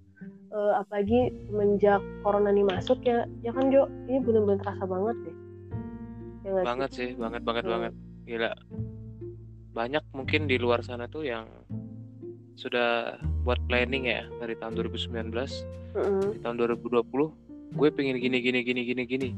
Eh, 0.53 0.73
apalagi 0.77 1.19
semenjak 1.43 1.97
corona 2.21 2.53
ini 2.53 2.61
masuk 2.61 3.01
ya 3.01 3.25
ya 3.41 3.49
kan 3.49 3.73
Jo 3.73 3.89
ini 4.05 4.21
bener-bener 4.21 4.61
terasa 4.61 4.85
banget 4.85 5.17
deh 5.19 5.35
ya 6.39 6.47
nggak 6.47 6.61
sih? 6.61 6.69
banget 6.69 6.89
sih 6.93 7.09
banget 7.17 7.41
banget 7.41 7.63
Hmm. 7.63 7.73
banget 7.73 7.93
gila 8.23 8.51
banyak 9.73 10.03
mungkin 10.11 10.45
di 10.45 10.61
luar 10.61 10.79
sana 10.79 11.09
tuh 11.09 11.25
yang 11.25 11.49
sudah 12.53 13.17
buat 13.43 13.59
planning 13.67 14.07
ya 14.07 14.23
dari 14.39 14.55
tahun 14.55 14.79
2019 14.79 15.31
Mm-mm. 15.93 16.33
di 16.33 16.39
tahun 16.39 16.55
2020 16.63 17.03
gue 17.73 17.89
pengen 17.89 18.17
gini 18.21 18.37
gini 18.39 18.59
gini 18.63 18.81
gini 18.85 19.03
gini. 19.03 19.29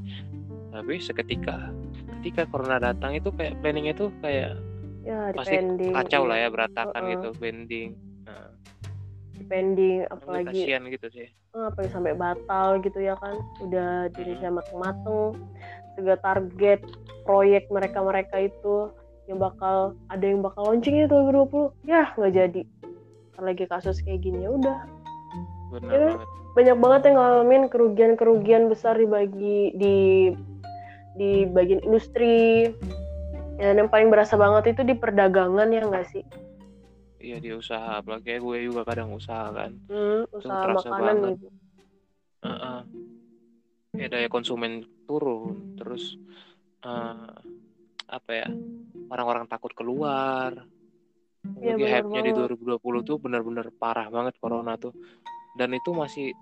Tapi 0.69 0.99
seketika 0.99 1.71
ketika 2.19 2.45
corona 2.51 2.77
datang 2.81 3.15
itu 3.15 3.31
kayak 3.33 3.57
planningnya 3.63 3.95
tuh 3.95 4.09
kayak 4.19 4.59
ya 5.05 5.29
pasti 5.31 5.61
kacau 5.93 6.25
lah 6.25 6.37
ya 6.41 6.47
berantakan 6.51 7.01
Heeh. 7.05 7.11
gitu 7.15 7.29
bending. 7.37 7.89
Nah, 8.27 8.49
depending 9.39 10.03
gue 10.03 10.13
apalagi 10.13 10.45
kasihan 10.51 10.83
gitu 10.89 11.07
sih. 11.13 11.27
Eh, 11.31 11.65
apalagi 11.71 11.91
sampai 11.95 12.13
batal 12.17 12.83
gitu 12.83 12.99
ya 12.99 13.15
kan 13.17 13.39
udah 13.63 14.11
dirinya 14.11 14.59
mateng-mateng 14.59 15.39
segala 15.95 16.19
target 16.19 16.83
proyek 17.23 17.71
mereka-mereka 17.71 18.51
itu 18.51 18.91
yang 19.25 19.41
bakal 19.41 19.97
ada 20.13 20.25
yang 20.25 20.45
bakal 20.45 20.69
launching 20.69 21.01
itu 21.01 21.09
2020 21.09 21.89
ya 21.89 22.13
nggak 22.13 22.33
jadi 22.35 22.61
lagi 23.39 23.65
kasus 23.65 23.99
kayak 23.99 24.23
gini 24.23 24.45
ya 24.45 24.51
udah. 24.51 24.79
Benar 25.73 25.89
Ya 25.91 25.97
kan? 25.99 26.09
banget. 26.15 26.29
Banyak 26.55 26.77
banget 26.79 27.01
yang 27.03 27.15
ngalamin 27.19 27.63
kerugian-kerugian 27.67 28.63
besar 28.71 28.95
di 28.95 29.03
bagi 29.03 29.59
di 29.75 29.97
di 31.15 31.29
bagian 31.45 31.83
industri. 31.83 32.71
Dan 33.55 33.79
yang 33.79 33.87
paling 33.87 34.07
berasa 34.07 34.35
banget 34.35 34.75
itu 34.75 34.83
di 34.83 34.95
perdagangan 34.95 35.67
ya 35.67 35.83
nggak 35.83 36.07
sih? 36.11 36.23
Iya 37.19 37.39
dia 37.39 37.55
usaha. 37.55 37.99
Apalagi 37.99 38.39
gue 38.39 38.57
juga 38.63 38.83
kadang 38.83 39.11
usaha 39.11 39.51
kan. 39.51 39.75
Hmm, 39.87 40.23
usaha 40.31 40.63
terasa 40.63 40.87
makanan 40.91 41.15
banget. 41.15 41.31
gitu. 41.39 41.47
Heeh. 42.45 42.79
ya 43.95 44.07
daya 44.11 44.27
konsumen 44.27 44.83
turun. 45.07 45.75
Terus 45.75 46.19
eh, 46.83 47.31
apa 48.05 48.31
ya 48.31 48.47
orang-orang 49.09 49.47
takut 49.47 49.71
keluar 49.71 50.51
Lagi 51.61 51.81
benar 51.81 51.91
hype-nya 52.01 52.21
di 52.25 52.31
banget. 52.33 52.81
2020 52.81 53.09
tuh 53.09 53.17
benar-benar 53.21 53.65
parah 53.77 54.07
banget 54.09 54.33
corona 54.41 54.73
tuh. 54.75 54.93
Dan 55.55 55.71
itu 55.71 55.95
masih 55.95 56.35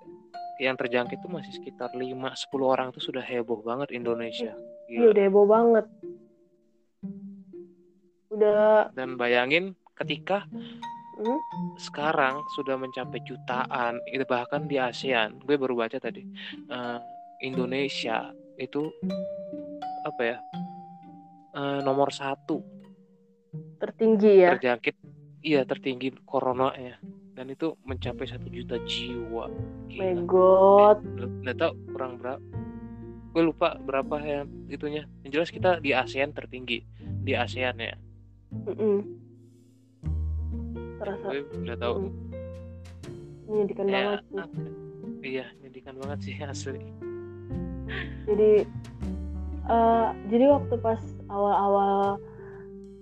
yang 0.61 0.77
terjangkit 0.77 1.17
tuh 1.21 1.31
masih 1.33 1.51
sekitar 1.53 1.93
5-10 1.93 2.13
orang 2.61 2.93
tuh 2.93 3.01
sudah 3.01 3.23
heboh 3.23 3.61
banget 3.65 3.89
Indonesia. 3.93 4.53
Iya 4.89 5.09
udah 5.09 5.23
heboh 5.25 5.45
banget. 5.49 5.85
Udah 8.33 8.89
dan 8.93 9.17
bayangin 9.17 9.73
ketika 9.97 10.45
hmm, 11.17 11.39
sekarang 11.77 12.41
sudah 12.57 12.77
mencapai 12.77 13.21
jutaan 13.25 13.97
itu 14.09 14.25
bahkan 14.29 14.69
di 14.69 14.77
ASEAN. 14.77 15.41
Gue 15.41 15.57
baru 15.57 15.73
baca 15.77 15.97
tadi 15.97 16.21
eh, 16.69 16.99
Indonesia 17.41 18.29
itu 18.61 18.89
apa 20.05 20.21
ya 20.21 20.37
eh, 21.57 21.79
nomor 21.81 22.13
satu 22.13 22.82
tertinggi 23.79 24.31
ya? 24.43 24.49
Terjangkit 24.57 24.95
iya 25.43 25.61
tertinggi 25.67 26.15
coronanya 26.23 26.97
dan 27.33 27.49
itu 27.49 27.73
mencapai 27.83 28.29
satu 28.29 28.47
juta 28.47 28.77
jiwa. 28.85 29.49
My 29.89 30.13
Gila. 30.13 30.23
god 30.29 30.97
nggak 31.43 31.57
tahu 31.57 31.73
kurang 31.93 32.21
berapa. 32.21 32.41
Gue 33.33 33.43
lupa 33.49 33.81
berapa 33.81 34.21
yang 34.21 34.45
itunya. 34.69 35.09
Yang 35.25 35.31
jelas 35.33 35.49
kita 35.49 35.71
di 35.81 35.89
ASEAN 35.89 36.37
tertinggi. 36.37 36.85
Di 37.25 37.33
ASEAN 37.33 37.81
ya. 37.81 37.97
Terasa 41.01 41.25
gue 41.33 41.41
udah 41.65 41.77
tahu. 41.81 41.95
Mm, 41.97 42.11
menyedihkan 43.49 43.85
ya, 43.89 43.97
banget 44.31 44.49
sih. 44.55 44.73
iya 45.23 45.45
menyedihkan 45.59 45.95
banget 45.99 46.19
sih 46.23 46.35
asli. 46.53 46.81
Jadi 48.29 48.51
eh 49.63 50.07
jadi 50.29 50.45
waktu 50.53 50.75
pas 50.79 51.01
awal-awal 51.27 52.21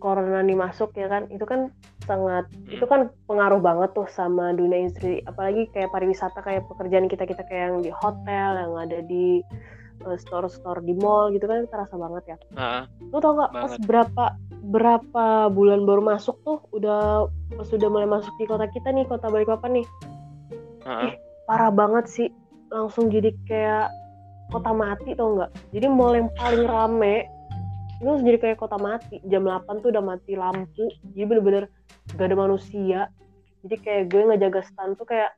corona 0.01 0.41
ini 0.41 0.57
masuk 0.57 0.97
ya 0.97 1.05
kan? 1.05 1.29
Itu 1.29 1.45
kan 1.45 1.69
sangat 2.09 2.49
Hmm. 2.49 2.73
itu 2.73 2.85
kan 2.89 3.13
pengaruh 3.29 3.61
banget 3.61 3.93
tuh 3.93 4.09
sama 4.09 4.51
dunia 4.57 4.89
industri. 4.89 5.21
Apalagi 5.29 5.69
kayak 5.69 5.93
pariwisata 5.93 6.41
kayak 6.41 6.65
pekerjaan 6.65 7.05
kita 7.05 7.29
kita 7.29 7.45
kayak 7.45 7.71
yang 7.71 7.77
di 7.85 7.91
hotel 7.93 8.49
yang 8.57 8.73
ada 8.75 8.99
di 9.05 9.45
eh, 10.01 10.17
store-store 10.17 10.81
di 10.81 10.97
mall 10.97 11.29
gitu 11.29 11.45
kan 11.45 11.69
terasa 11.69 11.93
banget 11.93 12.33
ya. 12.33 12.37
Lu 13.13 13.21
tau 13.21 13.37
nggak 13.37 13.53
pas 13.53 13.73
berapa 13.85 14.25
berapa 14.61 15.25
bulan 15.53 15.85
baru 15.85 16.01
masuk 16.01 16.41
tuh 16.41 16.57
udah 16.73 17.29
pas 17.53 17.69
udah 17.69 17.89
mulai 17.89 18.09
masuk 18.09 18.33
di 18.41 18.45
kota 18.49 18.65
kita 18.69 18.93
nih 18.93 19.05
kota 19.09 19.25
Balikpapan 19.29 19.81
nih 19.81 19.87
nah, 20.85 21.13
parah 21.45 21.69
banget 21.69 22.05
sih. 22.09 22.27
Langsung 22.73 23.13
jadi 23.13 23.29
kayak 23.45 23.93
kota 24.49 24.73
mati 24.73 25.13
tau 25.13 25.37
nggak? 25.37 25.51
Jadi 25.69 25.85
mall 25.85 26.17
yang 26.17 26.29
paling 26.33 26.65
rame 26.65 27.29
langsung 28.01 28.25
jadi 28.25 28.39
kayak 28.41 28.57
kota 28.57 28.77
mati. 28.81 29.21
Jam 29.29 29.45
8 29.45 29.81
tuh 29.81 29.89
udah 29.93 30.03
mati 30.03 30.33
lampu. 30.33 30.89
Jadi 31.13 31.25
bener-bener 31.25 31.63
gak 32.17 32.27
ada 32.27 32.37
manusia. 32.37 32.99
Jadi 33.61 33.75
kayak 33.77 34.03
gue 34.09 34.21
ngejaga 34.25 34.61
stand 34.65 34.97
tuh 34.97 35.05
kayak 35.05 35.37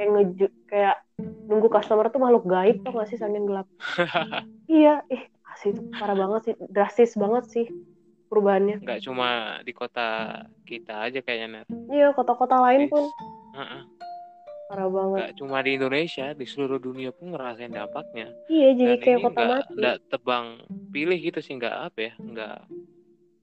kayak 0.00 0.08
ngeju 0.16 0.46
kayak 0.64 0.96
nunggu 1.44 1.68
customer 1.68 2.08
tuh 2.08 2.20
makhluk 2.20 2.48
gaib 2.48 2.80
tau 2.80 2.96
gak 2.96 3.08
sih 3.12 3.18
saking 3.20 3.44
gelap? 3.44 3.68
Iya. 4.68 5.00
Ih 5.08 5.24
asli 5.48 5.72
itu 5.72 5.80
parah 5.96 6.12
banget 6.16 6.40
sih. 6.44 6.54
Drastis 6.68 7.12
banget 7.16 7.44
sih 7.48 7.66
perubahannya. 8.28 8.84
Nggak 8.84 9.00
cuma 9.08 9.58
di 9.64 9.72
kota 9.72 10.44
kita 10.68 11.08
aja 11.08 11.24
kayaknya 11.24 11.64
Ner. 11.64 11.66
iya 11.88 12.12
kota-kota 12.12 12.60
lain 12.60 12.84
Di- 12.86 12.92
pun. 12.92 13.04
Heeh. 13.56 13.97
Parah 14.68 14.88
banget. 14.92 15.18
Nggak 15.18 15.32
cuma 15.40 15.56
di 15.64 15.70
Indonesia 15.80 16.26
di 16.36 16.44
seluruh 16.44 16.78
dunia 16.78 17.10
pun 17.10 17.32
ngerasain 17.32 17.72
dampaknya. 17.72 18.28
Iya 18.52 18.68
jadi 18.76 18.94
dan 18.94 19.02
kayak 19.02 19.18
kota 19.24 19.42
mati 19.48 19.72
nggak 19.72 19.96
tebang 20.12 20.44
pilih 20.92 21.18
gitu 21.18 21.38
sih 21.40 21.56
nggak 21.56 21.76
apa 21.88 21.98
ya 21.98 22.12
nggak 22.20 22.58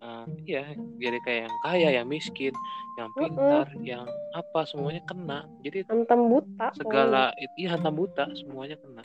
eh, 0.06 0.26
iya 0.46 0.64
jadi 1.02 1.18
kayak 1.26 1.42
yang 1.50 1.56
kaya 1.66 1.90
yang 1.98 2.08
miskin 2.08 2.54
yang 2.96 3.10
pintar 3.18 3.66
yang 3.82 4.06
apa 4.38 4.60
semuanya 4.70 5.02
kena. 5.10 5.50
Jadi 5.66 5.90
hantam 5.90 6.30
buta 6.30 6.68
segala 6.78 7.34
itu 7.42 7.66
iya 7.66 7.70
hantam 7.74 7.98
buta 7.98 8.30
semuanya 8.38 8.78
kena. 8.78 9.04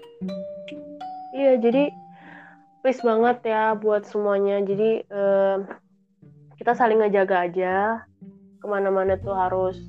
Iya, 1.30 1.62
jadi 1.62 1.94
please 2.82 3.00
banget 3.06 3.38
ya 3.46 3.72
buat 3.78 4.02
semuanya. 4.04 4.60
Jadi 4.66 5.06
em, 5.06 5.58
kita 6.58 6.74
saling 6.74 7.00
ngejaga 7.00 7.48
aja. 7.48 7.74
Ke 8.60 8.66
mana-mana 8.68 9.16
tuh 9.16 9.32
harus 9.32 9.80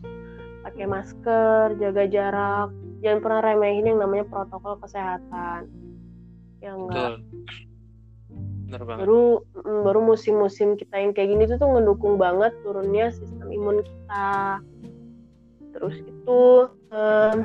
pakai 0.71 0.87
masker, 0.87 1.65
jaga 1.77 2.03
jarak. 2.07 2.69
Jangan 3.03 3.19
pernah 3.19 3.41
remehin 3.43 3.91
yang 3.91 3.99
namanya 3.99 4.25
protokol 4.31 4.79
kesehatan. 4.79 5.67
Yang 6.63 6.77
enggak. 6.87 7.11
betul 7.19 7.59
bener 8.71 8.87
banget 8.87 9.03
Baru 9.03 9.23
mm, 9.51 9.79
baru 9.83 9.99
musim-musim 9.99 10.79
kita 10.79 10.95
yang 10.95 11.11
kayak 11.11 11.29
gini 11.35 11.43
tuh 11.43 11.59
tuh 11.59 11.67
ngedukung 11.75 12.15
banget 12.15 12.55
turunnya 12.63 13.11
sistem 13.11 13.51
imun 13.51 13.83
kita. 13.83 14.63
Terus 15.75 15.95
itu 15.99 16.41
em, 16.95 17.37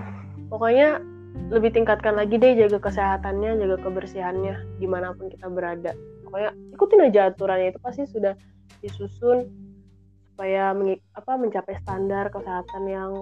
pokoknya 0.46 1.02
lebih 1.50 1.74
tingkatkan 1.74 2.14
lagi 2.14 2.38
deh 2.38 2.54
jaga 2.54 2.78
kesehatannya, 2.78 3.58
jaga 3.58 3.76
kebersihannya 3.82 4.78
di 4.78 4.86
mana 4.86 5.10
pun 5.18 5.26
kita 5.26 5.50
berada. 5.50 5.98
Pokoknya 6.22 6.54
ikutin 6.78 7.06
aja 7.10 7.34
aturannya 7.34 7.74
itu 7.74 7.80
pasti 7.82 8.06
sudah 8.06 8.38
disusun 8.82 9.50
supaya 10.36 10.76
mengi- 10.76 11.00
apa 11.16 11.32
mencapai 11.34 11.80
standar 11.80 12.28
kesehatan 12.28 12.84
yang 12.84 13.12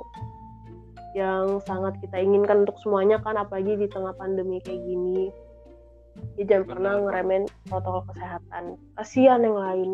yang 1.15 1.63
sangat 1.63 1.95
kita 2.03 2.19
inginkan 2.19 2.67
untuk 2.67 2.75
semuanya 2.83 3.23
kan 3.23 3.39
apalagi 3.39 3.79
di 3.79 3.87
tengah 3.87 4.11
pandemi 4.19 4.59
kayak 4.59 4.83
gini. 4.83 5.31
Jadi 6.35 6.43
jangan 6.43 6.67
pernah 6.67 6.93
Benar. 6.93 7.03
ngeremen 7.07 7.43
protokol 7.65 8.03
kesehatan. 8.11 8.65
Kasihan 8.93 9.41
yang 9.41 9.55
lain. 9.55 9.93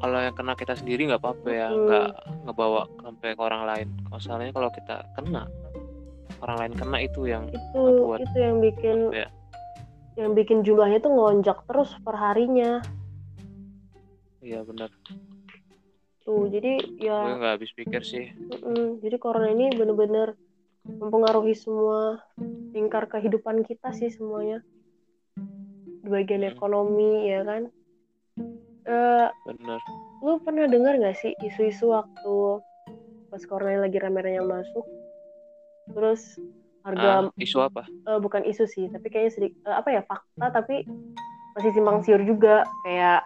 kalau 0.00 0.20
yang 0.20 0.36
kena 0.36 0.52
kita 0.52 0.76
sendiri 0.76 1.08
nggak 1.08 1.16
apa-apa 1.16 1.48
ya 1.48 1.72
nggak 1.72 2.08
ngebawa 2.44 2.84
sampai 3.00 3.32
ke 3.32 3.40
orang 3.40 3.64
lain 3.64 3.88
masalahnya 4.12 4.52
kalau 4.52 4.68
kita 4.68 5.00
kena 5.16 5.48
orang 6.44 6.56
lain 6.60 6.72
kena 6.76 6.98
itu 7.00 7.24
yang 7.24 7.48
Itu 7.48 8.04
Buat- 8.04 8.20
itu 8.20 8.36
yang 8.36 8.60
bikin 8.60 8.96
ya 9.16 9.28
yang 10.20 10.36
bikin 10.36 10.60
jumlahnya 10.60 11.00
tuh 11.00 11.08
ngelonjak 11.08 11.56
terus 11.64 11.88
per 12.04 12.14
harinya. 12.14 12.84
Iya 14.44 14.60
benar 14.60 14.92
Tuh, 16.24 16.48
jadi 16.48 16.80
ya 16.96 17.20
gue 17.20 17.36
nggak 17.36 17.54
habis 17.60 17.72
pikir 17.76 18.00
sih 18.00 18.32
Mm-mm. 18.32 19.00
Jadi 19.04 19.16
corona 19.20 19.52
ini 19.52 19.68
bener-bener 19.76 20.36
mempengaruhi 20.84 21.52
semua 21.56 22.20
lingkar 22.72 23.08
kehidupan 23.08 23.64
kita 23.64 23.92
sih 23.92 24.08
semuanya. 24.12 24.60
Di 26.04 26.08
bagian 26.08 26.44
Hmm. 26.44 26.52
ekonomi 26.52 27.28
ya 27.28 27.40
kan. 27.44 27.62
Eh, 28.84 29.28
bener 29.48 29.80
lu 30.24 30.40
pernah 30.40 30.64
dengar 30.64 30.96
gak 30.96 31.20
sih 31.20 31.36
isu-isu 31.44 31.92
waktu 31.92 32.64
pas 33.28 33.44
corona 33.44 33.84
lagi 33.84 34.00
rame-rame 34.00 34.40
masuk? 34.44 34.84
Terus 35.92 36.40
harga 36.84 37.28
ah, 37.28 37.40
isu 37.40 37.60
apa 37.60 37.84
eh, 37.88 38.18
bukan 38.20 38.44
isu 38.48 38.64
sih, 38.64 38.88
tapi 38.88 39.12
kayaknya 39.12 39.32
sedikit 39.32 39.68
apa 39.68 39.88
ya 39.92 40.00
fakta 40.04 40.52
tapi 40.52 40.84
masih 41.56 41.72
simpang 41.76 42.00
siur 42.00 42.20
juga 42.24 42.64
kayak 42.84 43.24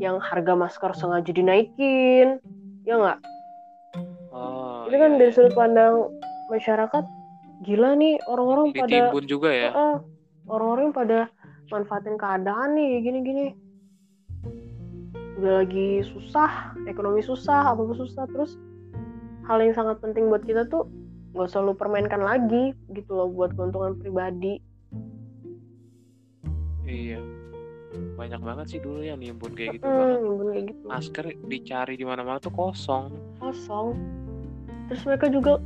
yang 0.00 0.16
harga 0.16 0.56
masker 0.56 0.96
sengaja 0.96 1.28
dinaikin, 1.28 2.40
ya 2.88 2.96
nggak? 2.96 3.20
oh 4.32 4.88
itu 4.90 4.96
kan 4.98 5.10
iya, 5.14 5.18
dari 5.22 5.30
iya. 5.30 5.36
sudut 5.36 5.54
pandang 5.54 5.94
masyarakat 6.50 7.04
gila 7.62 7.94
nih 7.94 8.18
orang-orang 8.26 8.74
pada 8.74 9.12
juga 9.22 9.50
ya? 9.52 9.70
Orang-orang 10.50 10.90
pada 10.90 11.30
manfaatin 11.70 12.18
keadaan 12.18 12.74
nih 12.74 13.04
gini-gini. 13.04 13.46
Udah 15.38 15.62
lagi 15.62 16.02
susah 16.02 16.74
ekonomi 16.90 17.22
susah 17.22 17.70
apa 17.70 17.94
susah 17.94 18.26
terus 18.34 18.58
hal 19.46 19.62
yang 19.62 19.76
sangat 19.76 20.02
penting 20.02 20.26
buat 20.26 20.42
kita 20.42 20.66
tuh 20.66 20.90
nggak 21.36 21.46
selalu 21.52 21.78
permainkan 21.78 22.24
lagi 22.24 22.74
gitu 22.90 23.14
loh 23.14 23.30
buat 23.30 23.54
keuntungan 23.54 23.94
pribadi. 24.00 24.58
Iya 26.90 27.39
banyak 27.90 28.40
banget 28.40 28.66
sih 28.76 28.80
dulu 28.82 29.02
yang 29.02 29.18
nimbun 29.18 29.50
kayak 29.58 29.78
gitu 29.80 29.86
hmm, 29.86 30.22
nimbun 30.22 30.46
kayak 30.54 30.64
gitu. 30.70 30.84
masker 30.86 31.24
dicari 31.50 31.94
di 31.98 32.06
mana-mana 32.06 32.38
tuh 32.38 32.54
kosong. 32.54 33.10
Kosong. 33.42 33.98
Terus 34.90 35.02
mereka 35.06 35.26
juga 35.30 35.58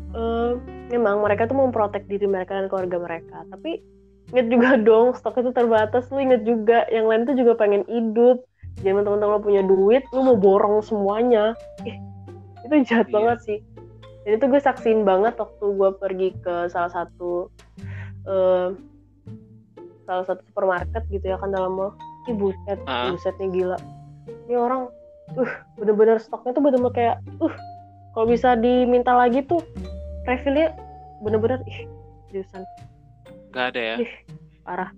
memang 0.93 1.25
mereka 1.25 1.49
tuh 1.49 1.57
memprotek 1.57 2.05
diri 2.09 2.29
mereka 2.29 2.61
dan 2.61 2.69
keluarga 2.69 2.97
mereka. 3.01 3.45
Tapi 3.53 3.81
inget 4.33 4.47
juga 4.49 4.77
dong 4.89 5.13
stok 5.17 5.41
itu 5.41 5.51
terbatas. 5.53 6.09
Lu 6.09 6.21
inget 6.21 6.45
juga 6.49 6.89
yang 6.89 7.09
lain 7.09 7.29
tuh 7.29 7.37
juga 7.37 7.57
pengen 7.57 7.85
hidup. 7.89 8.45
Jangan 8.85 9.07
teman-teman 9.07 9.39
lo 9.39 9.41
punya 9.41 9.63
duit 9.65 10.03
lu 10.13 10.25
mau 10.25 10.37
borong 10.37 10.81
semuanya. 10.85 11.53
Eh 11.85 11.97
itu 12.65 12.75
jahat 12.89 13.09
Iya. 13.09 13.15
banget 13.17 13.39
sih. 13.45 13.59
Dan 14.25 14.41
itu 14.41 14.45
gue 14.49 14.61
saksiin 14.61 15.05
banget 15.05 15.37
waktu 15.37 15.65
gue 15.77 15.91
pergi 16.01 16.29
ke 16.41 16.73
salah 16.73 16.89
satu 16.89 17.53
eh, 18.25 18.69
salah 20.05 20.25
satu 20.25 20.41
supermarket 20.49 21.05
gitu 21.09 21.33
ya 21.33 21.37
kan 21.41 21.53
dalam 21.53 21.77
mall 21.77 21.93
Ih 22.25 22.37
buset, 22.37 22.79
Ah. 22.89 23.13
busetnya 23.13 23.49
gila. 23.53 23.79
Ini 24.49 24.57
orang 24.57 24.89
uh 25.37 25.53
bener-bener 25.77 26.17
stoknya 26.21 26.53
tuh 26.57 26.63
bener-bener 26.65 26.95
kayak 26.95 27.17
uh 27.41 27.55
kalau 28.13 28.27
bisa 28.31 28.55
diminta 28.57 29.13
lagi 29.13 29.43
tuh 29.45 29.61
refillnya 30.25 30.73
bener-bener 31.21 31.61
ih 31.69 31.85
seriusan. 32.29 32.63
Gak 33.53 33.75
ada 33.75 33.81
ya. 33.81 33.97
Ih, 34.05 34.13
parah. 34.65 34.91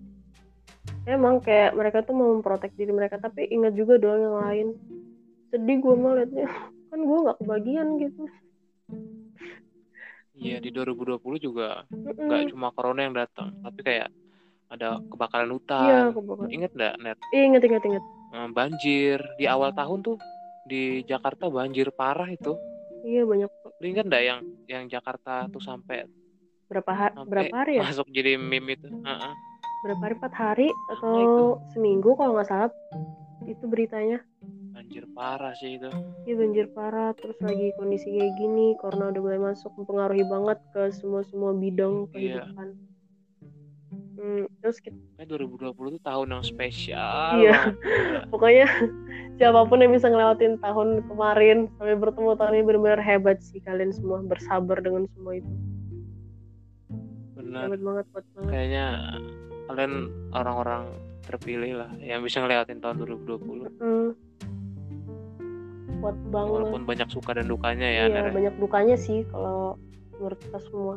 Emang 1.07 1.39
kayak 1.39 1.75
mereka 1.79 2.03
tuh 2.03 2.15
mau 2.19 2.35
memprotek 2.35 2.75
diri 2.75 2.91
mereka 2.91 3.23
tapi 3.23 3.47
ingat 3.47 3.79
juga 3.79 3.99
dong 3.99 4.19
yang 4.19 4.37
lain. 4.43 4.69
Sedih 5.55 5.79
gue 5.79 5.95
mau 5.95 6.15
liatnya. 6.19 6.51
Kan 6.91 7.01
gue 7.03 7.19
nggak 7.27 7.39
kebagian 7.43 7.87
gitu. 7.99 8.23
Iya 10.37 10.61
di 10.61 10.69
2020 10.69 11.17
juga 11.41 11.89
nggak 11.91 12.53
cuma 12.53 12.69
corona 12.77 13.09
yang 13.09 13.17
datang, 13.17 13.57
tapi 13.65 13.81
kayak 13.81 14.13
ada 14.67 14.99
kebakaran 15.07 15.51
hutan. 15.51 15.85
iya 15.85 16.01
kebakaran 16.11 16.51
Ingat 16.51 16.71
nggak, 16.73 16.95
Net? 16.99 17.19
Ih, 17.31 17.43
inget 17.45 17.63
inget 17.63 17.85
inget 17.85 18.05
Eh, 18.29 18.49
Banjir 18.51 19.19
di 19.35 19.47
awal 19.47 19.71
tahun 19.73 20.03
tuh 20.03 20.17
di 20.63 21.01
Jakarta 21.03 21.47
banjir 21.47 21.89
parah 21.91 22.27
itu. 22.27 22.59
iya 23.03 23.23
banyak 23.23 23.47
Lu 23.79 23.87
ingat 23.87 24.05
nggak 24.05 24.25
yang 24.25 24.41
yang 24.67 24.85
Jakarta 24.87 25.47
tuh 25.47 25.61
sampai 25.61 26.05
berapa 26.67 26.91
hari 26.91 27.15
berapa 27.25 27.55
hari 27.57 27.73
ya 27.79 27.83
masuk 27.85 28.11
jadi 28.11 28.35
meme 28.35 28.75
itu? 28.75 28.91
Heeh. 28.91 29.33
berapa 29.79 30.03
hari 30.03 30.15
empat 30.17 30.35
hari 30.35 30.69
atau 30.91 31.15
itu. 31.15 31.45
seminggu 31.71 32.11
kalau 32.13 32.35
nggak 32.35 32.49
salah 32.49 32.71
itu 33.47 33.65
beritanya 33.65 34.19
Banjir 34.75 35.07
parah 35.09 35.55
sih 35.55 35.79
itu. 35.79 35.89
Iya 36.27 36.35
banjir 36.37 36.67
parah 36.69 37.15
terus 37.15 37.39
lagi 37.39 37.71
kondisi 37.73 38.11
kayak 38.11 38.35
gini 38.35 38.75
corona 38.77 39.09
udah 39.09 39.23
mulai 39.23 39.41
masuk 39.47 39.71
mempengaruhi 39.73 40.27
banget 40.27 40.59
ke 40.69 40.83
semua 40.93 41.23
semua 41.23 41.55
bidang 41.55 42.11
Iya. 42.11 42.51
Hmm, 44.17 44.45
terus 44.61 44.81
kita, 44.81 44.97
Kayak 45.17 45.29
2020 45.53 45.97
tuh 45.97 46.03
tahun 46.03 46.27
yang 46.33 46.45
spesial. 46.45 47.31
Iya. 47.41 47.59
pokoknya 48.33 48.67
siapa 49.37 49.61
pun 49.69 49.85
yang 49.85 49.93
bisa 49.93 50.09
ngelewatin 50.09 50.57
tahun 50.61 51.05
kemarin 51.07 51.69
sampai 51.77 51.97
bertemu 51.97 52.31
tahun 52.35 52.53
ini 52.57 52.65
benar-benar 52.65 53.01
hebat 53.01 53.39
sih 53.45 53.61
kalian 53.63 53.93
semua 53.93 54.25
bersabar 54.25 54.81
dengan 54.81 55.05
semua 55.13 55.37
itu 55.37 55.53
Benar. 57.37 57.69
hebat 57.69 57.81
banget 57.85 58.05
buat 58.11 58.25
banget 58.35 58.51
Kayaknya 58.51 58.87
kalian 59.67 59.93
orang-orang 60.33 60.83
terpilih 61.27 61.73
lah 61.83 61.91
yang 61.99 62.23
bisa 62.23 62.39
ngelewatin 62.39 62.79
tahun 62.79 62.97
2020. 63.03 63.83
hmm. 63.83 64.09
kuat 65.97 66.17
banget 66.31 66.53
Walaupun 66.61 66.83
banyak 66.87 67.09
suka 67.11 67.31
dan 67.35 67.49
dukanya 67.49 67.89
ya, 67.89 68.05
iya 68.07 68.15
Ner, 68.15 68.27
ya. 68.29 68.33
banyak 68.33 68.55
dukanya 68.61 68.97
sih 68.97 69.25
kalau 69.33 69.75
menurut 70.17 70.39
kita 70.39 70.59
semua 70.71 70.97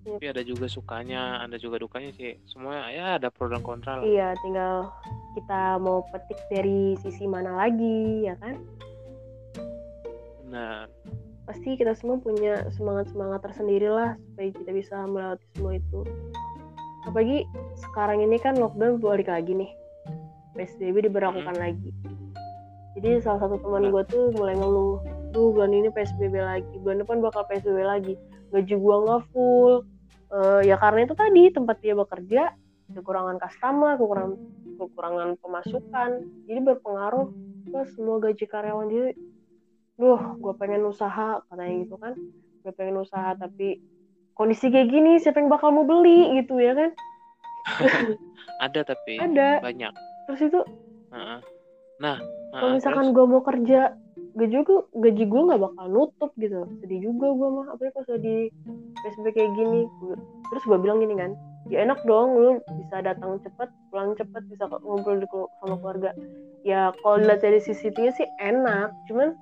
tapi 0.00 0.26
ada 0.26 0.42
juga 0.44 0.66
sukanya, 0.66 1.44
ada 1.44 1.60
juga 1.60 1.76
dukanya 1.76 2.10
sih. 2.16 2.36
Semua 2.48 2.88
ya 2.88 3.20
ada 3.20 3.28
pro 3.28 3.52
dan 3.52 3.60
kontra 3.60 4.00
lah. 4.00 4.04
iya 4.04 4.32
tinggal 4.40 4.88
kita 5.36 5.76
mau 5.80 6.04
petik 6.08 6.40
dari 6.48 6.96
sisi 7.04 7.28
mana 7.28 7.56
lagi 7.56 8.26
ya 8.28 8.34
kan? 8.40 8.56
Benar. 10.46 10.90
pasti 11.46 11.74
kita 11.74 11.98
semua 11.98 12.14
punya 12.22 12.62
semangat 12.70 13.10
semangat 13.10 13.42
tersendiri 13.42 13.90
lah 13.90 14.14
supaya 14.14 14.54
kita 14.54 14.70
bisa 14.70 14.96
melewati 15.02 15.46
semua 15.58 15.72
itu. 15.82 16.00
Apalagi 17.10 17.42
sekarang 17.74 18.22
ini 18.22 18.38
kan 18.38 18.54
lockdown 18.54 19.02
balik 19.02 19.26
lagi 19.26 19.58
nih. 19.58 19.70
Psbb 20.54 21.10
diberlakukan 21.10 21.58
lagi. 21.58 21.90
Jadi 22.94 23.18
salah 23.18 23.42
satu 23.42 23.58
teman 23.58 23.90
gue 23.90 24.02
tuh 24.06 24.30
mulai 24.38 24.54
ngeluh 24.54 25.02
duh 25.30 25.54
bulan 25.54 25.70
ini 25.70 25.88
psbb 25.94 26.34
lagi 26.34 26.74
bulan 26.82 27.02
depan 27.02 27.22
bakal 27.22 27.46
psbb 27.46 27.78
lagi 27.86 28.14
gaji 28.50 28.74
gua 28.76 28.96
nggak 29.06 29.22
full. 29.30 29.74
Eh, 30.30 30.60
ya 30.70 30.76
karena 30.78 31.06
itu 31.06 31.14
tadi 31.18 31.42
tempat 31.50 31.76
dia 31.82 31.94
bekerja 31.98 32.42
kekurangan 32.90 33.38
customer 33.38 33.98
kekurangan 33.98 34.34
kekurangan 34.78 35.28
pemasukan. 35.42 36.10
Jadi 36.46 36.60
berpengaruh 36.62 37.26
ke 37.70 37.80
semua 37.94 38.18
gaji 38.22 38.44
karyawan 38.46 38.90
jadi 38.90 39.10
duh 40.00 40.22
gue 40.40 40.54
pengen 40.56 40.86
usaha 40.88 41.42
katanya 41.50 41.74
gitu 41.84 41.96
kan. 41.98 42.14
Gue 42.62 42.72
pengen 42.72 43.02
usaha 43.02 43.36
tapi 43.36 43.82
kondisi 44.38 44.72
kayak 44.72 44.88
gini 44.88 45.20
siapa 45.20 45.42
yang 45.42 45.52
bakal 45.52 45.74
mau 45.74 45.84
beli 45.84 46.40
gitu 46.40 46.56
ya 46.56 46.72
kan? 46.72 46.90
Ada 48.64 48.84
tapi 48.84 49.16
ada. 49.16 49.60
banyak. 49.64 49.92
terus 50.28 50.52
itu 50.52 50.60
Heeh. 51.10 51.40
Nah, 52.00 52.16
kalau 52.52 52.76
misalkan 52.76 53.12
gue 53.16 53.24
mau 53.24 53.40
kerja 53.40 53.96
gaji 54.36 54.56
gue 54.62 54.80
gaji 54.96 55.24
gue 55.26 55.40
nggak 55.46 55.60
bakal 55.60 55.86
nutup 55.90 56.30
gitu. 56.38 56.66
Sedih 56.82 57.00
juga 57.02 57.32
gue 57.34 57.48
mah 57.48 57.66
apalagi 57.74 57.94
pas 57.94 58.08
di 58.18 58.36
psbb 59.04 59.26
kayak 59.34 59.52
gini. 59.56 59.80
Terus 60.50 60.62
gue 60.66 60.78
bilang 60.78 60.98
gini 61.02 61.14
kan 61.18 61.32
ya 61.68 61.84
enak 61.84 62.00
dong 62.08 62.34
lu 62.34 62.50
bisa 62.80 63.04
datang 63.04 63.38
cepet 63.44 63.68
pulang 63.92 64.16
cepet 64.16 64.42
bisa 64.48 64.64
ngumpul 64.82 65.20
di 65.20 65.26
sama 65.60 65.76
keluarga. 65.78 66.10
Ya 66.64 66.90
kalau 67.04 67.20
dilihat 67.20 67.40
dari 67.44 67.60
sisi 67.60 67.92
itunya 67.92 68.12
sih 68.16 68.26
enak. 68.40 68.90
Cuman 69.06 69.36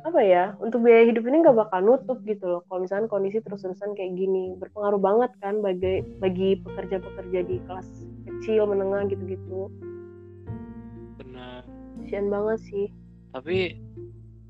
apa 0.00 0.20
ya 0.24 0.56
untuk 0.64 0.80
biaya 0.80 1.12
hidup 1.12 1.28
ini 1.28 1.44
nggak 1.44 1.56
bakal 1.56 1.80
nutup 1.84 2.18
gitu 2.24 2.44
loh. 2.46 2.60
Kalau 2.68 2.84
misalkan 2.84 3.08
kondisi 3.08 3.40
terus-terusan 3.40 3.96
kayak 3.96 4.16
gini 4.16 4.56
berpengaruh 4.56 5.00
banget 5.00 5.32
kan 5.44 5.60
bagi 5.60 6.04
bagi 6.20 6.60
pekerja-pekerja 6.64 7.40
di 7.44 7.56
kelas 7.68 7.88
kecil 8.28 8.64
menengah 8.68 9.08
gitu-gitu. 9.08 9.68
Benar. 11.20 11.62
kasian 12.10 12.26
banget 12.26 12.58
sih. 12.66 12.86
Tapi 13.30 13.78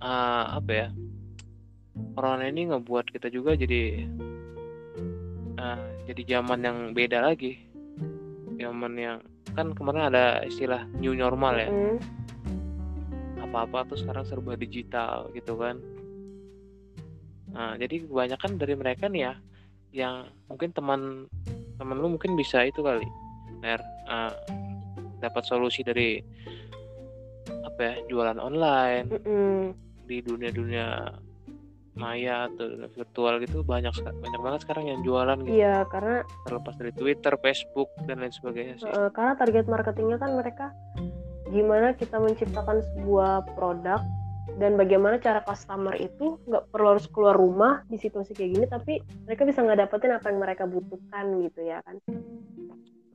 eh, 0.00 0.44
apa 0.56 0.72
ya? 0.72 0.88
Corona 2.16 2.48
ini 2.48 2.72
ngebuat 2.72 3.12
kita 3.12 3.28
juga 3.28 3.54
jadi 3.54 4.04
eh, 5.56 5.80
jadi 6.08 6.22
zaman 6.36 6.60
yang 6.64 6.78
beda 6.96 7.22
lagi. 7.24 7.60
Zaman 8.60 8.92
yang 8.96 9.18
kan 9.56 9.72
kemarin 9.72 10.12
ada 10.12 10.44
istilah 10.44 10.84
new 10.98 11.12
normal 11.16 11.54
ya. 11.56 11.68
Apa-apa 13.40 13.88
tuh 13.92 13.98
sekarang 13.98 14.24
serba 14.26 14.54
digital 14.54 15.28
gitu 15.32 15.56
kan. 15.58 15.80
Nah, 17.50 17.74
jadi 17.74 18.06
kebanyakan 18.06 18.62
dari 18.62 18.74
mereka 18.78 19.10
nih 19.10 19.22
ya 19.26 19.34
yang 19.90 20.14
mungkin 20.46 20.70
teman 20.70 21.26
teman 21.74 21.98
lu 21.98 22.14
mungkin 22.14 22.38
bisa 22.38 22.62
itu 22.62 22.78
kali. 22.84 23.06
Ner, 23.60 23.82
eh, 24.06 24.32
dapat 25.20 25.44
solusi 25.44 25.84
dari 25.84 26.22
apa 27.60 27.80
ya 27.80 27.94
jualan 28.08 28.38
online 28.40 29.06
Mm-mm. 29.12 29.60
Di 30.10 30.18
dunia-dunia 30.26 31.14
maya 31.94 32.50
atau 32.50 32.66
dunia 32.66 32.90
virtual 32.90 33.34
gitu 33.46 33.62
banyak 33.62 33.94
banyak 33.94 34.40
banget 34.42 34.60
sekarang 34.66 34.90
yang 34.90 35.00
jualan 35.06 35.38
gitu 35.46 35.54
Iya, 35.54 35.86
karena 35.86 36.26
terlepas 36.46 36.74
dari 36.74 36.92
Twitter, 36.98 37.34
Facebook 37.38 37.88
dan 38.10 38.18
lain 38.18 38.34
sebagainya 38.34 38.74
sih. 38.82 38.90
karena 39.14 39.38
target 39.38 39.70
marketingnya 39.70 40.18
kan 40.18 40.34
mereka 40.34 40.66
gimana 41.50 41.94
kita 41.94 42.18
menciptakan 42.18 42.82
sebuah 42.94 43.54
produk 43.58 44.02
dan 44.58 44.74
bagaimana 44.74 45.22
cara 45.22 45.40
customer 45.46 45.94
itu 45.94 46.38
nggak 46.46 46.74
perlu 46.74 46.98
harus 46.98 47.06
keluar 47.06 47.38
rumah 47.38 47.86
di 47.86 47.96
situasi 47.96 48.34
kayak 48.34 48.50
gini, 48.50 48.66
tapi 48.66 48.92
mereka 49.24 49.46
bisa 49.46 49.62
nggak 49.62 49.86
dapetin 49.86 50.10
apa 50.14 50.26
yang 50.26 50.40
mereka 50.42 50.64
butuhkan 50.66 51.38
gitu 51.46 51.60
ya 51.64 51.78
kan. 51.86 51.96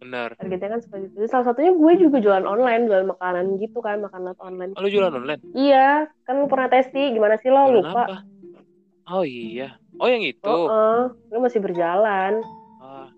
Benar. 0.05 0.37
Targetnya 0.37 0.69
kan 0.77 0.81
seperti 0.85 1.05
itu. 1.09 1.25
Salah 1.25 1.45
satunya 1.49 1.73
gue 1.73 1.93
juga 1.97 2.21
jualan 2.21 2.45
online, 2.45 2.85
jualan 2.85 3.09
makanan 3.09 3.57
gitu 3.57 3.81
kan, 3.81 4.05
makanan 4.05 4.37
online. 4.37 4.77
Oh, 4.77 4.85
lu 4.85 4.93
jualan 4.93 5.09
online? 5.09 5.41
Iya, 5.57 6.05
kan 6.29 6.33
lu 6.37 6.45
pernah 6.45 6.69
testi, 6.69 7.09
gimana 7.09 7.41
sih 7.41 7.49
lo 7.49 7.65
Jualan 7.65 7.81
lupa? 7.81 8.03
apa? 8.05 8.17
Oh 9.09 9.25
iya. 9.25 9.81
Oh 9.97 10.05
yang 10.05 10.21
itu. 10.21 10.45
Oh, 10.45 10.69
eh, 10.69 11.01
lu 11.33 11.41
masih 11.41 11.57
berjalan. 11.57 12.37
Ah. 12.85 13.09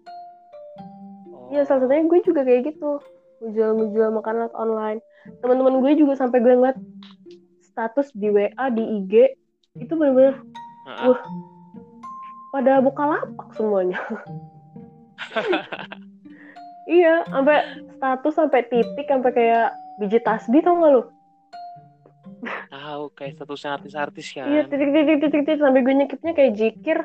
Oh. 1.35 1.51
Iya, 1.51 1.67
salah 1.67 1.83
satunya 1.83 2.07
gue 2.07 2.19
juga 2.23 2.47
kayak 2.47 2.71
gitu. 2.71 3.03
Menjual 3.43 3.71
menjual 3.75 4.09
makanan 4.15 4.47
online. 4.55 5.03
Teman-teman 5.43 5.83
gue 5.83 5.91
juga 5.99 6.15
sampai 6.15 6.39
gue 6.39 6.55
ngeliat 6.55 6.79
status 7.67 8.15
di 8.15 8.31
WA, 8.31 8.71
di 8.71 8.83
IG 9.03 9.13
itu 9.77 9.93
bener-bener 9.93 10.39
Ah, 10.87 11.11
wah. 11.11 11.19
pada 12.55 12.79
buka 12.79 13.03
lapak 13.03 13.51
semuanya. 13.59 13.99
iya, 16.87 17.27
sampai 17.29 17.57
status 17.99 18.33
sampai 18.33 18.61
titik 18.71 19.07
sampai 19.07 19.31
kayak 19.35 19.67
biji 19.99 20.19
tasbih 20.23 20.63
tau 20.63 20.79
gak 20.79 20.91
lu? 20.95 21.03
Tahu 22.71 23.03
kayak 23.15 23.39
statusnya 23.39 23.69
artis-artis 23.79 24.27
kan. 24.35 24.47
Iya, 24.47 24.61
titik 24.67 24.89
titik 24.91 25.17
titik 25.21 25.43
titik 25.43 25.59
sampai 25.59 25.81
gue 25.83 25.93
nyekipnya 25.93 26.33
kayak 26.33 26.53
jikir. 26.55 26.99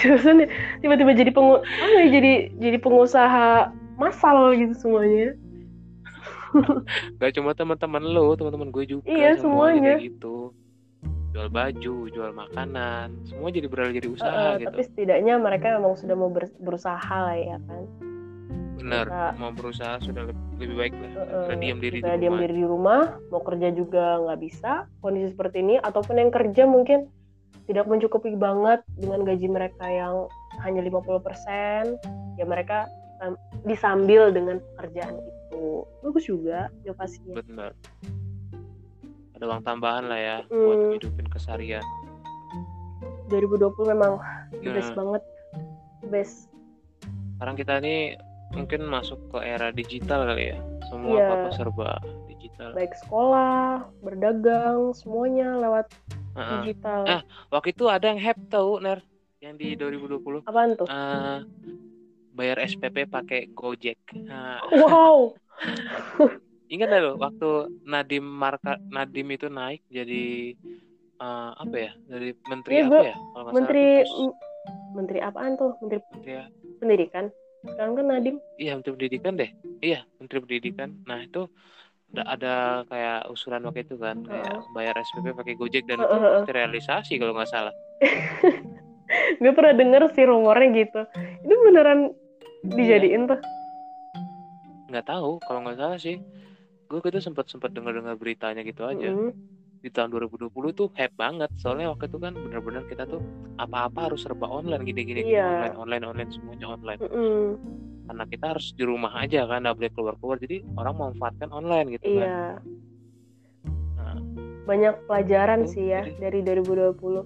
Seriusan 0.00 0.44
ya, 0.44 0.48
tiba-tiba 0.80 1.12
jadi 1.12 1.30
pengu 1.34 1.60
ya, 1.60 2.06
jadi 2.08 2.32
jadi 2.56 2.78
pengusaha 2.80 3.68
massal 4.00 4.54
gitu 4.56 4.74
semuanya. 4.78 5.34
Gak 7.18 7.34
cuma 7.34 7.50
teman-teman 7.52 8.02
lu, 8.02 8.38
teman-teman 8.38 8.70
gue 8.70 8.84
juga. 8.86 9.10
Iya, 9.10 9.38
semuanya. 9.38 9.98
kayak 9.98 10.14
gitu. 10.14 10.54
Jual 11.34 11.50
baju, 11.50 11.96
jual 12.08 12.30
makanan, 12.30 13.10
semua 13.26 13.50
jadi 13.50 13.66
beralih 13.66 13.98
jadi 13.98 14.06
usaha 14.08 14.54
eh, 14.54 14.62
gitu. 14.62 14.70
Tapi 14.70 14.82
setidaknya 14.86 15.34
mereka 15.36 15.74
memang 15.74 15.98
sudah 15.98 16.14
mau 16.14 16.30
ber- 16.30 16.54
berusaha 16.56 17.02
lah 17.10 17.34
ya 17.34 17.58
kan. 17.60 17.84
benar 18.74 19.06
Kita- 19.06 19.34
mau 19.40 19.50
berusaha 19.50 19.96
sudah 19.98 20.28
lebih, 20.28 20.44
lebih 20.60 20.76
baik 20.76 20.94
lah. 20.94 21.10
Daripada 21.10 21.56
diam 21.56 21.78
diri 21.80 21.98
di 21.98 22.04
diam 22.04 22.20
rumah. 22.28 22.38
diri 22.38 22.54
di 22.54 22.64
rumah 22.64 23.00
mau 23.28 23.40
kerja 23.40 23.68
juga 23.70 24.04
nggak 24.20 24.38
bisa 24.38 24.72
kondisi 25.00 25.32
seperti 25.32 25.56
ini 25.58 25.74
ataupun 25.80 26.14
yang 26.14 26.28
kerja 26.28 26.62
mungkin 26.64 27.08
tidak 27.64 27.88
mencukupi 27.88 28.36
banget 28.36 28.84
dengan 28.94 29.24
gaji 29.24 29.48
mereka 29.48 29.88
yang 29.88 30.28
hanya 30.60 30.84
50% 30.84 31.96
ya 32.36 32.44
mereka 32.44 32.84
sam- 33.16 33.40
disambil 33.64 34.30
dengan 34.30 34.60
pekerjaan 34.76 35.16
itu. 35.16 35.64
Bagus 35.98 36.24
juga 36.28 36.58
inovasinya. 36.84 37.40
Benar 37.40 37.72
ada 39.34 39.44
uang 39.44 39.62
tambahan 39.62 40.04
lah 40.04 40.16
ya 40.16 40.36
buat 40.44 40.78
Hmm. 40.78 40.92
hidupin 40.94 41.26
keseharian 41.26 41.84
2020 43.26 43.58
memang 43.88 44.20
the 44.54 44.70
best 44.70 44.90
Nah. 44.90 44.96
banget 44.96 45.22
best 46.06 46.36
sekarang 47.34 47.56
kita 47.56 47.72
ini 47.78 47.96
mungkin 48.50 48.86
masuk 48.86 49.18
ke 49.28 49.38
era 49.40 49.68
digital 49.70 50.22
kali 50.24 50.54
ya 50.54 50.58
semua 50.86 51.12
Iya. 51.12 51.24
apa 51.24 51.34
apa 51.34 51.48
serba 51.50 51.90
digital 52.26 52.70
baik 52.72 52.94
sekolah 52.96 53.82
berdagang 54.00 54.92
semuanya 54.92 55.58
lewat 55.58 55.90
Heeh. 56.34 56.50
digital 56.62 57.02
Ah. 57.04 57.22
waktu 57.50 57.72
itu 57.72 57.84
ada 57.86 58.06
yang 58.06 58.20
hype 58.20 58.42
tau 58.46 58.78
ner 58.78 59.02
yang 59.40 59.56
di 59.56 59.74
2020 59.74 60.46
apaan 60.46 60.72
tuh 60.72 60.86
eh 60.86 61.38
bayar 62.30 62.58
SPP 62.60 63.06
pakai 63.06 63.50
Gojek 63.50 63.98
nah, 64.22 64.62
wow 64.70 65.34
ingat 66.72 66.88
gak 66.88 67.02
lo 67.04 67.12
waktu 67.20 67.48
Nadim 67.84 68.24
Marka 68.24 68.80
Nadim 68.88 69.28
itu 69.32 69.46
naik 69.52 69.84
jadi 69.92 70.56
eh, 71.20 71.50
apa 71.54 71.76
ya 71.76 71.92
dari 72.08 72.30
menteri 72.48 72.72
Iya, 72.80 72.84
apa 72.88 73.04
ya 73.04 73.14
kalau 73.16 73.42
nggak 73.44 73.54
menteri 73.54 73.84
salah 73.84 74.04
terus 74.04 74.12
menteri 74.94 75.18
apaan 75.20 75.52
tuh? 75.58 75.70
Menteri 75.82 75.98
menteri 76.14 76.32
pendidikan. 76.80 77.24
Sekarang 77.64 77.92
kan 77.96 78.06
Nadim. 78.08 78.36
Iya 78.60 78.72
menteri 78.76 78.92
pendidikan 78.96 79.32
deh. 79.36 79.50
Iya 79.80 80.00
menteri 80.20 80.38
pendidikan. 80.44 80.88
Nah 81.04 81.18
itu 81.24 81.42
ada, 82.14 82.22
ada 82.38 82.54
kayak 82.86 83.20
usulan 83.32 83.64
waktu 83.66 83.82
itu 83.82 83.98
kan 83.98 84.22
kayak 84.22 84.54
bayar 84.70 84.94
SPP 84.94 85.34
pakai 85.34 85.54
Gojek 85.58 85.84
dan 85.90 85.98
itu 85.98 86.16
terrealisasi 86.46 87.18
kalau 87.18 87.34
nggak 87.34 87.50
salah. 87.50 87.74
Gue 89.42 89.52
pernah 89.52 89.74
denger 89.76 90.02
sih 90.16 90.24
rumornya 90.24 90.68
gitu. 90.72 91.00
Itu 91.44 91.54
beneran 91.66 92.14
dijadiin 92.64 93.28
tuh? 93.28 93.40
Nggak 94.88 95.06
tahu 95.10 95.42
kalau 95.44 95.60
nggak 95.66 95.78
salah 95.80 95.98
sih 95.98 96.16
gue 96.84 96.98
gitu 97.00 97.18
sempat 97.18 97.48
sempat 97.48 97.72
dengar 97.72 97.92
dengar 97.92 98.14
beritanya 98.14 98.60
gitu 98.60 98.84
aja 98.84 99.08
Mm-mm. 99.08 99.32
di 99.80 99.88
tahun 99.88 100.08
2020 100.10 100.48
tuh 100.72 100.88
hype 100.94 101.12
banget 101.14 101.50
soalnya 101.56 101.90
waktu 101.90 102.06
itu 102.06 102.16
kan 102.16 102.32
benar-benar 102.32 102.84
kita 102.84 103.04
tuh 103.04 103.20
apa-apa 103.56 104.08
harus 104.08 104.22
serba 104.22 104.46
online 104.46 104.82
gini-gini 104.82 105.20
gini, 105.22 105.36
Iya. 105.36 105.44
online 105.44 105.76
online 105.76 106.04
online 106.06 106.30
semuanya 106.30 106.66
online 106.70 107.00
Mm-mm. 107.00 107.40
karena 108.04 108.24
kita 108.26 108.44
harus 108.52 108.66
di 108.72 108.84
rumah 108.84 109.12
aja 109.14 109.44
kan 109.44 109.60
nggak 109.60 109.76
boleh 109.76 109.92
keluar 109.92 110.14
keluar 110.16 110.36
jadi 110.36 110.56
orang 110.74 110.94
memanfaatkan 110.94 111.48
online 111.50 111.86
gitu 111.92 112.04
kan 112.04 112.12
iya 112.20 112.40
Nah. 113.94 114.16
banyak 114.64 114.94
pelajaran 115.04 115.60
Itu, 115.64 115.72
sih 115.72 115.84
ya 115.88 116.02
dari 116.18 116.40
jadi- 116.40 116.60
2020 116.60 117.24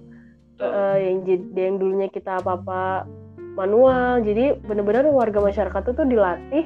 Tuh. 0.55 0.67
Eh, 0.67 0.97
yang 1.07 1.17
yang 1.55 1.75
dulunya 1.79 2.07
kita 2.07 2.39
apa-apa 2.39 3.07
manual 3.55 4.19
jadi 4.19 4.59
benar-benar 4.59 5.07
warga 5.07 5.39
masyarakat 5.39 5.81
itu 5.81 5.91
tuh 5.93 6.03
dilatih 6.05 6.65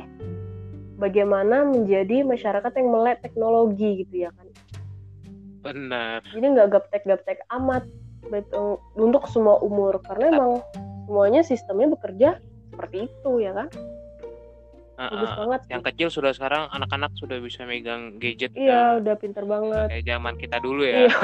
bagaimana 0.98 1.66
menjadi 1.66 2.22
masyarakat 2.26 2.72
yang 2.78 2.90
melek 2.94 3.18
teknologi 3.26 4.06
gitu 4.06 4.28
ya 4.28 4.32
kan. 4.34 4.48
Benar. 5.64 6.20
Jadi 6.28 6.46
nggak 6.46 6.70
gaptek-gaptek 6.76 7.40
amat 7.62 7.88
betul. 8.28 8.80
Untuk 9.00 9.26
semua 9.32 9.60
umur 9.64 10.00
karena 10.04 10.36
emang 10.36 10.52
semuanya 11.08 11.42
sistemnya 11.44 11.92
bekerja 11.96 12.30
seperti 12.72 13.08
itu 13.08 13.32
ya 13.42 13.52
kan. 13.56 13.68
Ah, 14.94 15.10
bagus 15.10 15.34
banget 15.34 15.60
yang 15.74 15.82
kecil 15.82 16.08
sudah 16.14 16.32
sekarang 16.38 16.70
anak-anak 16.70 17.10
sudah 17.18 17.42
bisa 17.42 17.66
megang 17.66 18.22
gadget 18.22 18.54
iya 18.54 18.94
kan. 18.94 19.02
udah 19.02 19.16
pinter 19.18 19.42
banget. 19.42 19.88
Kayak 19.90 20.06
zaman 20.06 20.34
kita 20.38 20.58
dulu 20.62 20.86
ya. 20.86 21.10
Iya. 21.10 21.18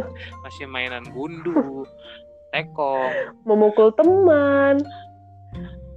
masih 0.44 0.68
mainan 0.68 1.08
gundu 1.08 1.88
tekong. 2.52 3.12
Memukul 3.48 3.96
teman 3.96 4.84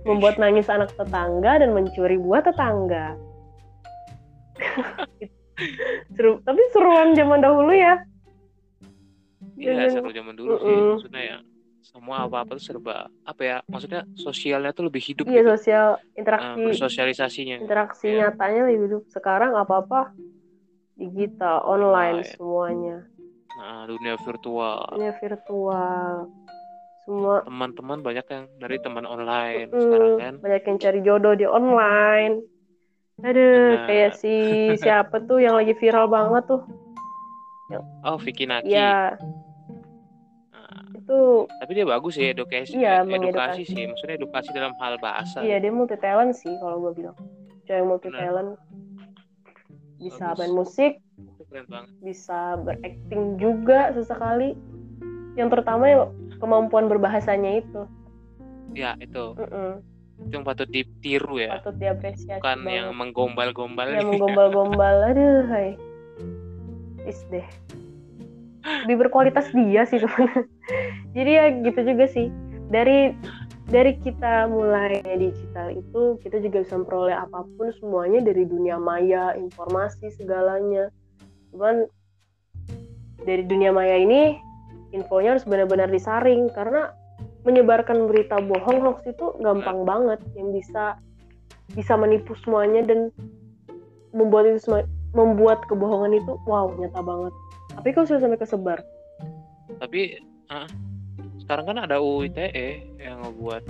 membuat 0.07 0.39
nangis 0.39 0.71
anak 0.71 0.89
tetangga 0.95 1.59
dan 1.59 1.75
mencuri 1.75 2.15
buah 2.15 2.41
tetangga. 2.41 3.19
Seru 6.15 6.39
tapi 6.41 6.61
seruan 6.71 7.13
zaman 7.13 7.41
dahulu 7.41 7.73
ya. 7.73 7.97
Iya 9.57 9.89
seru 9.89 10.13
zaman 10.13 10.37
dulu 10.37 10.53
sih. 10.61 10.69
Mm-mm. 10.69 10.89
maksudnya 10.95 11.21
ya 11.21 11.37
semua 11.81 12.29
apa-apa 12.29 12.57
tuh 12.57 12.63
serba 12.63 13.09
apa 13.25 13.41
ya 13.41 13.57
maksudnya 13.65 14.05
sosialnya 14.13 14.69
tuh 14.69 14.91
lebih 14.91 14.99
hidup 15.01 15.23
iya 15.25 15.39
gitu. 15.41 15.55
sosial 15.55 15.97
Ah, 15.97 16.01
interaksi. 16.13 16.61
bersosialisasinya. 16.61 17.57
Interaksi 17.57 18.05
Iya. 18.07 18.29
nyatanya 18.29 18.61
lebih 18.69 18.79
hidup. 18.85 19.03
Sekarang 19.09 19.57
apa 19.57 19.81
apa 19.81 20.01
digital 20.93 21.65
online 21.65 22.21
Online. 22.21 22.33
semuanya. 22.37 22.97
Nah, 23.57 23.89
dunia 23.89 24.13
virtual. 24.21 24.93
Ini 24.93 25.09
virtual 25.17 26.29
semua. 27.07 27.39
Teman-teman 27.47 28.03
banyak 28.03 28.25
yang 28.27 28.43
dari 28.59 28.77
teman 28.83 29.07
online 29.07 29.71
Mm, 29.71 29.79
sekarang 29.79 30.13
kan? 30.19 30.33
Banyak 30.43 30.63
yang 30.67 30.77
cari 30.83 30.99
jodoh 30.99 31.33
di 31.33 31.45
online. 31.47 32.43
Aduh 33.23 33.79
Benar. 33.79 33.87
kayak 33.87 34.11
si 34.19 34.35
siapa 34.83 35.23
tuh 35.23 35.39
yang 35.39 35.55
lagi 35.55 35.71
viral 35.73 36.11
banget 36.11 36.43
tuh? 36.51 36.61
Oh 38.03 38.19
Vicky 38.19 38.43
Naki. 38.43 38.69
Ya 38.69 39.15
Nah, 40.51 40.83
itu 40.95 41.47
tapi 41.63 41.71
dia 41.73 41.85
bagus 41.87 42.15
sih 42.15 42.31
edukasi 42.35 42.75
Iya, 42.75 43.07
edukasi 43.07 43.63
sih. 43.63 43.87
Maksudnya 43.87 44.15
edukasi 44.19 44.49
dalam 44.51 44.75
hal 44.77 44.99
bahasa. 44.99 45.39
Iya 45.39 45.63
dia 45.63 45.71
multi 45.71 45.95
talent 45.97 46.35
sih 46.35 46.51
kalau 46.59 46.83
gue 46.83 47.03
bilang. 47.03 47.17
Cewek 47.67 47.83
multi 47.87 48.11
talent 48.11 48.59
bisa 49.97 50.31
Bagus. 50.31 50.39
main 50.39 50.53
musik. 50.53 50.93
Itu 51.17 51.43
keren 51.49 51.65
banget. 51.67 51.89
Bisa 52.05 52.55
berakting 52.61 53.23
juga 53.41 53.91
sesekali. 53.91 54.53
Yang 55.35 55.47
terutama 55.57 55.83
ya 55.89 56.05
kemampuan 56.37 56.87
berbahasanya 56.87 57.61
itu. 57.61 57.81
Ya 58.73 58.93
itu. 59.01 59.33
Mm-mm. 59.37 59.81
itu 60.17 60.33
yang 60.33 60.45
patut 60.45 60.65
ditiru 60.73 61.37
ya. 61.37 61.61
Patut 61.61 61.77
diapresiasi 61.77 62.41
bukan 62.41 62.59
banget. 62.65 62.73
yang 62.73 62.87
menggombal-gombal 62.97 63.87
yang 63.93 64.09
menggombal-gombal. 64.09 64.95
Aduh 65.13 65.45
hai. 65.53 65.77
Is 67.05 67.21
deh. 67.29 67.45
Lebih 68.89 69.07
berkualitas 69.07 69.47
dia 69.53 69.87
sih 69.87 70.01
sebenarnya 70.01 70.43
jadi 71.15 71.31
ya 71.31 71.45
gitu 71.63 71.79
juga 71.85 72.05
sih. 72.09 72.27
Dari 72.67 73.15
dari 73.67 73.95
kita 73.99 74.47
mulai 74.47 75.03
digital 75.05 75.71
itu 75.75 76.19
kita 76.23 76.39
juga 76.39 76.63
bisa 76.63 76.73
memperoleh 76.79 77.15
apa 77.15 77.43
pun 77.55 77.71
semuanya 77.79 78.23
dari 78.23 78.43
dunia 78.43 78.79
maya 78.81 79.37
informasi 79.37 80.11
segalanya. 80.17 80.89
Cuman 81.53 81.87
dari 83.23 83.43
dunia 83.45 83.71
maya 83.71 83.95
ini 84.01 84.39
infonya 84.95 85.35
harus 85.35 85.45
benar-benar 85.47 85.91
disaring 85.91 86.47
karena 86.55 86.93
menyebarkan 87.43 88.07
berita 88.11 88.39
bohong 88.43 88.83
hoax 88.83 89.07
itu 89.07 89.35
gampang 89.39 89.87
banget 89.87 90.19
yang 90.35 90.51
bisa 90.51 90.99
bisa 91.75 91.95
menipu 91.99 92.35
semuanya 92.43 92.83
dan 92.83 93.11
membuat 94.15 94.51
itu 94.51 94.67
semua 94.67 94.87
membuat 95.15 95.63
kebohongan 95.67 96.19
itu 96.19 96.35
wow 96.47 96.71
nyata 96.75 96.99
banget. 96.99 97.33
Tapi 97.75 97.87
kalau 97.95 98.05
sudah 98.07 98.21
sampai 98.23 98.39
kesebar? 98.39 98.79
Tapi 99.79 100.19
ah, 100.51 100.67
sekarang 101.39 101.65
kan 101.71 101.77
ada 101.79 102.03
UU 102.03 102.27
ITE 102.31 102.83
yang 102.99 103.23
ngebuat 103.23 103.63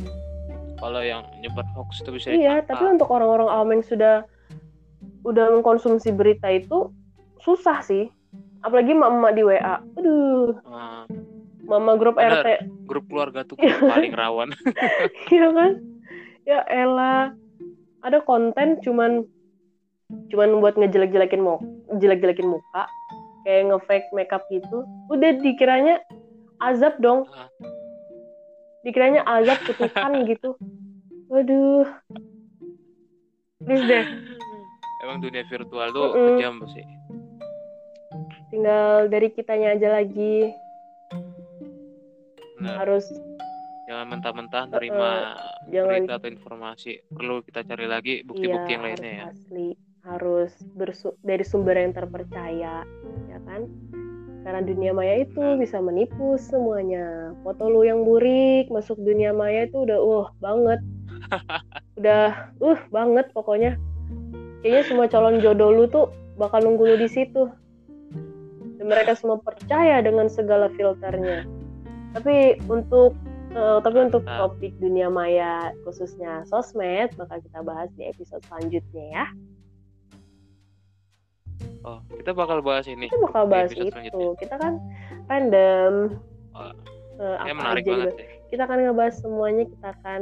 kalau 0.78 1.02
yang 1.02 1.26
nyebar 1.42 1.66
hoax 1.74 2.02
itu 2.02 2.10
bisa 2.14 2.28
iya 2.34 2.62
ditangkap. 2.62 2.70
tapi 2.70 2.84
untuk 2.98 3.10
orang-orang 3.10 3.50
awam 3.50 3.70
yang 3.74 3.86
sudah 3.86 4.16
udah 5.26 5.46
mengkonsumsi 5.58 6.14
berita 6.14 6.48
itu 6.54 6.94
susah 7.42 7.82
sih 7.82 8.10
apalagi 8.68 8.92
emak-emak 8.92 9.32
di 9.32 9.42
WA 9.42 9.76
aduh 9.96 10.52
Ah, 10.64 11.08
mama 11.64 11.96
grup 11.96 12.16
Benar. 12.16 12.44
RT 12.44 12.68
grup 12.84 13.08
keluarga 13.08 13.42
tuh 13.42 13.56
paling 13.92 14.12
rawan 14.12 14.52
Iya 15.32 15.48
kan? 15.50 15.72
Ya 16.44 16.64
elah. 16.66 17.32
Ada 18.00 18.20
konten 18.22 18.80
cuman 18.80 19.28
cuman 20.28 20.60
buat 20.60 20.76
ngejelek-jelekin 20.76 21.40
mau 21.40 21.60
jelek-jelekin 21.94 22.48
muka 22.48 22.88
kayak 23.44 23.68
nge-fake 23.68 24.08
makeup 24.12 24.44
gitu. 24.48 24.84
Udah 25.08 25.36
dikiranya 25.38 26.00
azab 26.60 26.96
dong. 27.00 27.28
Ah. 27.30 27.52
Dikiranya 28.82 29.28
azab 29.28 29.60
kutukan 29.64 30.24
gitu. 30.32 30.56
Waduh. 31.28 31.84
Please 33.60 33.84
deh, 33.84 34.06
emang 35.04 35.20
dunia 35.20 35.44
virtual 35.44 35.92
tuh 35.92 36.08
Mm-mm. 36.08 36.28
kejam 36.40 36.56
sih 36.72 36.86
tinggal 38.50 39.12
dari 39.12 39.28
kitanya 39.32 39.76
aja 39.76 40.02
lagi. 40.02 40.52
Benar. 42.58 42.74
harus 42.82 43.06
jangan 43.86 44.18
mentah-mentah 44.18 44.66
terima 44.74 45.38
jangan 45.70 45.90
berita 45.94 46.14
atau 46.18 46.30
informasi. 46.34 46.92
Perlu 47.14 47.46
kita 47.46 47.62
cari 47.64 47.86
lagi 47.86 48.14
bukti-bukti 48.26 48.74
iya, 48.74 48.76
yang 48.76 48.84
lainnya 48.84 49.12
ya. 49.14 49.24
asli. 49.30 49.70
Harus 50.02 50.52
bersu- 50.74 51.18
dari 51.22 51.46
sumber 51.46 51.78
yang 51.78 51.94
terpercaya 51.94 52.82
ya 53.30 53.40
kan? 53.46 53.70
Karena 54.42 54.64
dunia 54.64 54.96
maya 54.96 55.22
itu 55.22 55.38
Benar. 55.38 55.60
bisa 55.60 55.78
menipu 55.84 56.40
semuanya. 56.40 57.36
Foto 57.44 57.68
lu 57.68 57.84
yang 57.84 58.08
burik 58.08 58.72
masuk 58.74 58.98
dunia 58.98 59.36
maya 59.36 59.68
itu 59.68 59.86
udah 59.86 60.00
uh 60.00 60.28
banget. 60.42 60.80
Udah 62.00 62.54
uh 62.62 62.80
banget 62.94 63.26
pokoknya. 63.34 63.76
Kayaknya 64.62 64.84
semua 64.86 65.06
calon 65.10 65.42
jodoh 65.42 65.70
lu 65.74 65.86
tuh 65.90 66.14
bakal 66.38 66.62
nunggu 66.62 66.94
lu 66.94 66.96
di 67.02 67.10
situ 67.10 67.50
mereka 68.88 69.12
semua 69.20 69.38
percaya 69.44 70.00
dengan 70.00 70.32
segala 70.32 70.72
filternya. 70.74 71.44
Tapi 72.16 72.58
untuk 72.72 73.14
uh, 73.54 73.84
tapi 73.84 73.98
untuk 74.08 74.24
topik 74.24 74.72
dunia 74.80 75.12
maya 75.12 75.76
khususnya 75.84 76.48
sosmed 76.48 77.12
bakal 77.20 77.38
kita 77.44 77.60
bahas 77.62 77.92
di 78.00 78.08
episode 78.08 78.42
selanjutnya 78.48 79.06
ya. 79.12 79.26
Oh 81.84 82.00
kita 82.16 82.32
bakal 82.32 82.64
bahas 82.64 82.88
ini 82.88 83.12
kita 83.12 83.20
bakal 83.28 83.44
bahas 83.46 83.76
itu. 83.76 84.26
kita 84.40 84.56
kan 84.56 84.80
random. 85.28 86.18
Oh, 86.56 86.74
uh, 87.20 87.36
apa 87.44 87.54
menarik 87.54 87.84
aja 87.86 87.92
banget 87.92 88.16
juga. 88.16 88.24
kita 88.48 88.62
akan 88.66 88.78
ngebahas 88.88 89.16
semuanya 89.20 89.64
kita 89.68 89.88
akan 90.00 90.22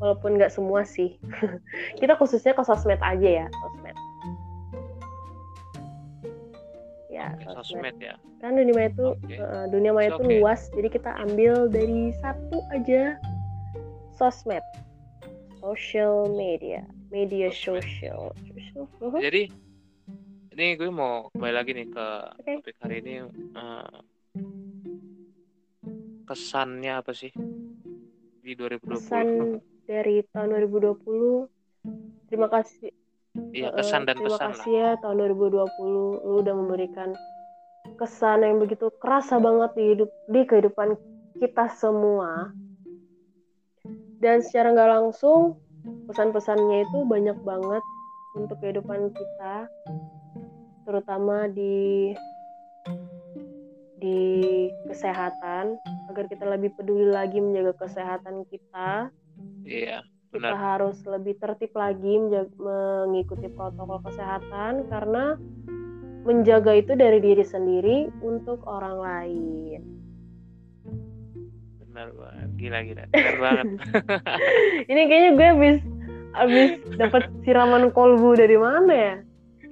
walaupun 0.00 0.30
nggak 0.40 0.50
semua 0.50 0.80
sih. 0.82 1.20
Kita 2.00 2.16
khususnya 2.16 2.56
ke 2.56 2.64
sosmed 2.64 2.96
aja 3.04 3.44
ya 3.44 3.46
sosmed 3.52 3.92
ya 7.20 7.28
sosmed, 7.60 7.96
ya? 8.00 8.16
Kan 8.40 8.56
dunia 8.56 8.72
maya 8.72 8.88
itu 8.88 9.12
okay. 9.20 9.36
uh, 9.36 9.66
dunia 9.68 9.92
maya 9.92 10.08
itu 10.16 10.24
okay. 10.24 10.40
luas 10.40 10.60
jadi 10.72 10.88
kita 10.88 11.10
ambil 11.28 11.68
dari 11.68 12.16
satu 12.24 12.64
aja 12.72 13.20
sosmed. 14.16 14.64
Social 15.60 16.32
media. 16.32 16.88
Media 17.12 17.52
sosial 17.52 18.32
social. 18.48 18.88
Uh-huh. 19.02 19.20
jadi 19.20 19.52
ini 20.60 20.76
gue 20.76 20.90
mau 20.92 21.32
kembali 21.32 21.54
lagi 21.54 21.70
nih 21.72 21.88
ke 21.88 22.06
okay. 22.36 22.56
topik 22.60 22.76
hari 22.84 22.96
ini 23.00 23.14
uh, 23.56 23.96
kesannya 26.28 26.92
apa 27.00 27.16
sih 27.16 27.32
di 28.44 28.52
2020 28.54 28.92
kesan 28.92 29.26
dari 29.88 30.22
tahun 30.30 30.62
2020 30.70 32.30
terima 32.30 32.46
kasih 32.52 32.92
Iya 33.50 33.74
kesan 33.74 34.06
dan 34.06 34.14
terima 34.14 34.38
pesan 34.38 34.46
kasih 34.54 34.72
ya 34.74 34.90
tahun 35.02 35.16
2020 35.34 35.66
lu 35.90 36.38
udah 36.38 36.54
memberikan 36.54 37.10
kesan 37.98 38.46
yang 38.46 38.62
begitu 38.62 38.88
kerasa 39.02 39.42
banget 39.42 39.70
di 39.74 39.84
hidup 39.94 40.10
di 40.30 40.40
kehidupan 40.46 40.94
kita 41.42 41.66
semua. 41.74 42.54
Dan 44.20 44.44
secara 44.44 44.76
nggak 44.76 44.90
langsung 45.00 45.56
pesan-pesannya 46.06 46.84
itu 46.86 46.98
banyak 47.08 47.38
banget 47.42 47.82
untuk 48.36 48.60
kehidupan 48.60 49.10
kita 49.10 49.66
terutama 50.84 51.48
di 51.50 52.12
di 54.00 54.20
kesehatan 54.88 55.76
agar 56.08 56.24
kita 56.28 56.44
lebih 56.48 56.72
peduli 56.76 57.08
lagi 57.08 57.40
menjaga 57.40 57.76
kesehatan 57.84 58.44
kita. 58.48 59.08
Iya 59.64 60.04
kita 60.30 60.54
harus 60.54 60.94
lebih 61.10 61.34
tertib 61.42 61.74
lagi 61.74 62.14
mengikuti 62.54 63.50
protokol 63.50 63.98
kesehatan 64.06 64.86
karena 64.86 65.34
menjaga 66.22 66.78
itu 66.78 66.94
dari 66.94 67.18
diri 67.18 67.42
sendiri 67.42 68.06
untuk 68.22 68.62
orang 68.62 68.96
lain. 69.02 69.80
Benar 71.82 72.14
banget, 72.14 72.48
gila 72.54 72.78
gila, 72.86 73.02
benar 73.10 73.36
banget. 73.42 73.66
Ini 74.90 75.02
kayaknya 75.10 75.30
gue 75.34 75.48
habis 75.50 75.78
habis 76.30 76.70
dapat 76.94 77.26
siraman 77.42 77.90
kolbu 77.90 78.38
dari 78.38 78.54
mana 78.54 78.92
ya? 78.94 79.14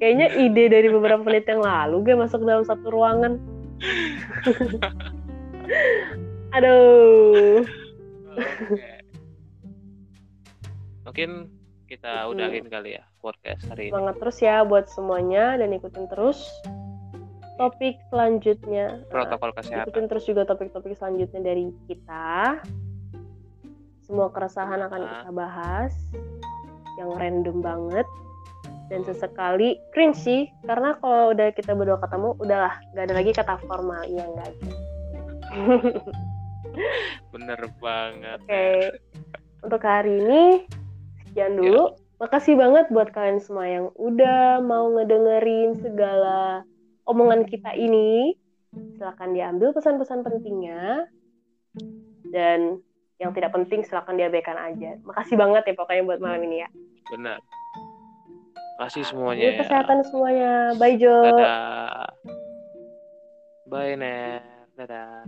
Kayaknya 0.02 0.26
ide 0.42 0.64
dari 0.70 0.88
beberapa 0.90 1.22
menit 1.22 1.46
yang 1.46 1.62
lalu 1.62 2.02
gue 2.02 2.14
masuk 2.18 2.42
dalam 2.42 2.66
satu 2.66 2.90
ruangan. 2.90 3.38
Aduh. 6.58 7.62
Okay 8.34 8.98
mungkin 11.18 11.50
kita 11.90 12.31
udahin 12.31 12.70
kali 12.70 12.94
ya 12.94 13.02
podcast 13.18 13.66
hari 13.66 13.90
ini. 13.90 13.92
Semangat 13.98 14.16
terus 14.22 14.38
ya 14.38 14.62
buat 14.62 14.87
semuanya 14.87 15.59
dan 15.59 15.74
ikutin 15.74 16.07
terus 16.07 16.38
topik 17.59 17.98
selanjutnya. 18.07 19.02
Protokol 19.11 19.50
kesehatan. 19.50 19.90
Ikutin 19.90 20.07
terus 20.07 20.24
juga 20.31 20.46
topik-topik 20.46 20.94
selanjutnya 20.94 21.42
dari 21.42 21.74
kita. 21.90 22.62
Semua 24.07 24.31
keresahan 24.31 24.78
akan 24.78 25.00
nah. 25.02 25.11
kita 25.11 25.31
bahas 25.35 25.90
yang 27.02 27.11
random 27.18 27.66
banget 27.66 28.07
dan 28.87 29.02
sesekali 29.02 29.74
cringe 29.90 30.22
sih 30.22 30.46
karena 30.70 30.94
kalau 31.02 31.35
udah 31.35 31.50
kita 31.50 31.74
berdua 31.74 31.98
ketemu 31.98 32.38
udahlah 32.38 32.78
gak 32.94 33.11
ada 33.11 33.14
lagi 33.18 33.31
kata 33.35 33.59
formal 33.66 34.00
iya 34.07 34.22
enggak 34.22 34.52
bener 37.37 37.61
banget 37.83 38.38
oke 38.40 38.48
okay. 38.48 38.81
untuk 39.61 39.83
hari 39.85 40.24
ini 40.24 40.42
sekian 41.28 41.54
iya. 41.54 41.58
dulu. 41.60 41.84
Ya. 41.92 41.96
Makasih 42.18 42.54
banget 42.58 42.86
buat 42.90 43.14
kalian 43.14 43.38
semua 43.38 43.66
yang 43.70 43.86
udah 43.94 44.58
mau 44.58 44.90
ngedengerin 44.90 45.78
segala 45.78 46.66
omongan 47.06 47.46
kita 47.46 47.78
ini. 47.78 48.34
Silahkan 48.98 49.30
diambil 49.30 49.70
pesan-pesan 49.70 50.26
pentingnya. 50.26 51.06
Dan 52.28 52.82
yang 53.22 53.30
tidak 53.34 53.54
penting 53.54 53.86
silahkan 53.86 54.18
diabaikan 54.18 54.58
aja. 54.58 54.98
Makasih 55.06 55.38
banget 55.38 55.62
ya 55.70 55.74
pokoknya 55.78 56.02
buat 56.06 56.18
malam 56.18 56.42
ini 56.42 56.66
ya. 56.66 56.68
Benar. 57.14 57.38
Makasih 58.82 59.06
semuanya. 59.06 59.42
Ya. 59.42 59.58
Kesehatan 59.62 59.98
semuanya. 60.10 60.52
Bye 60.74 60.98
Jo. 60.98 61.14
Dadah. 61.22 62.10
Bye 63.70 63.94
Ner. 63.94 64.42
Dadah. 64.74 65.22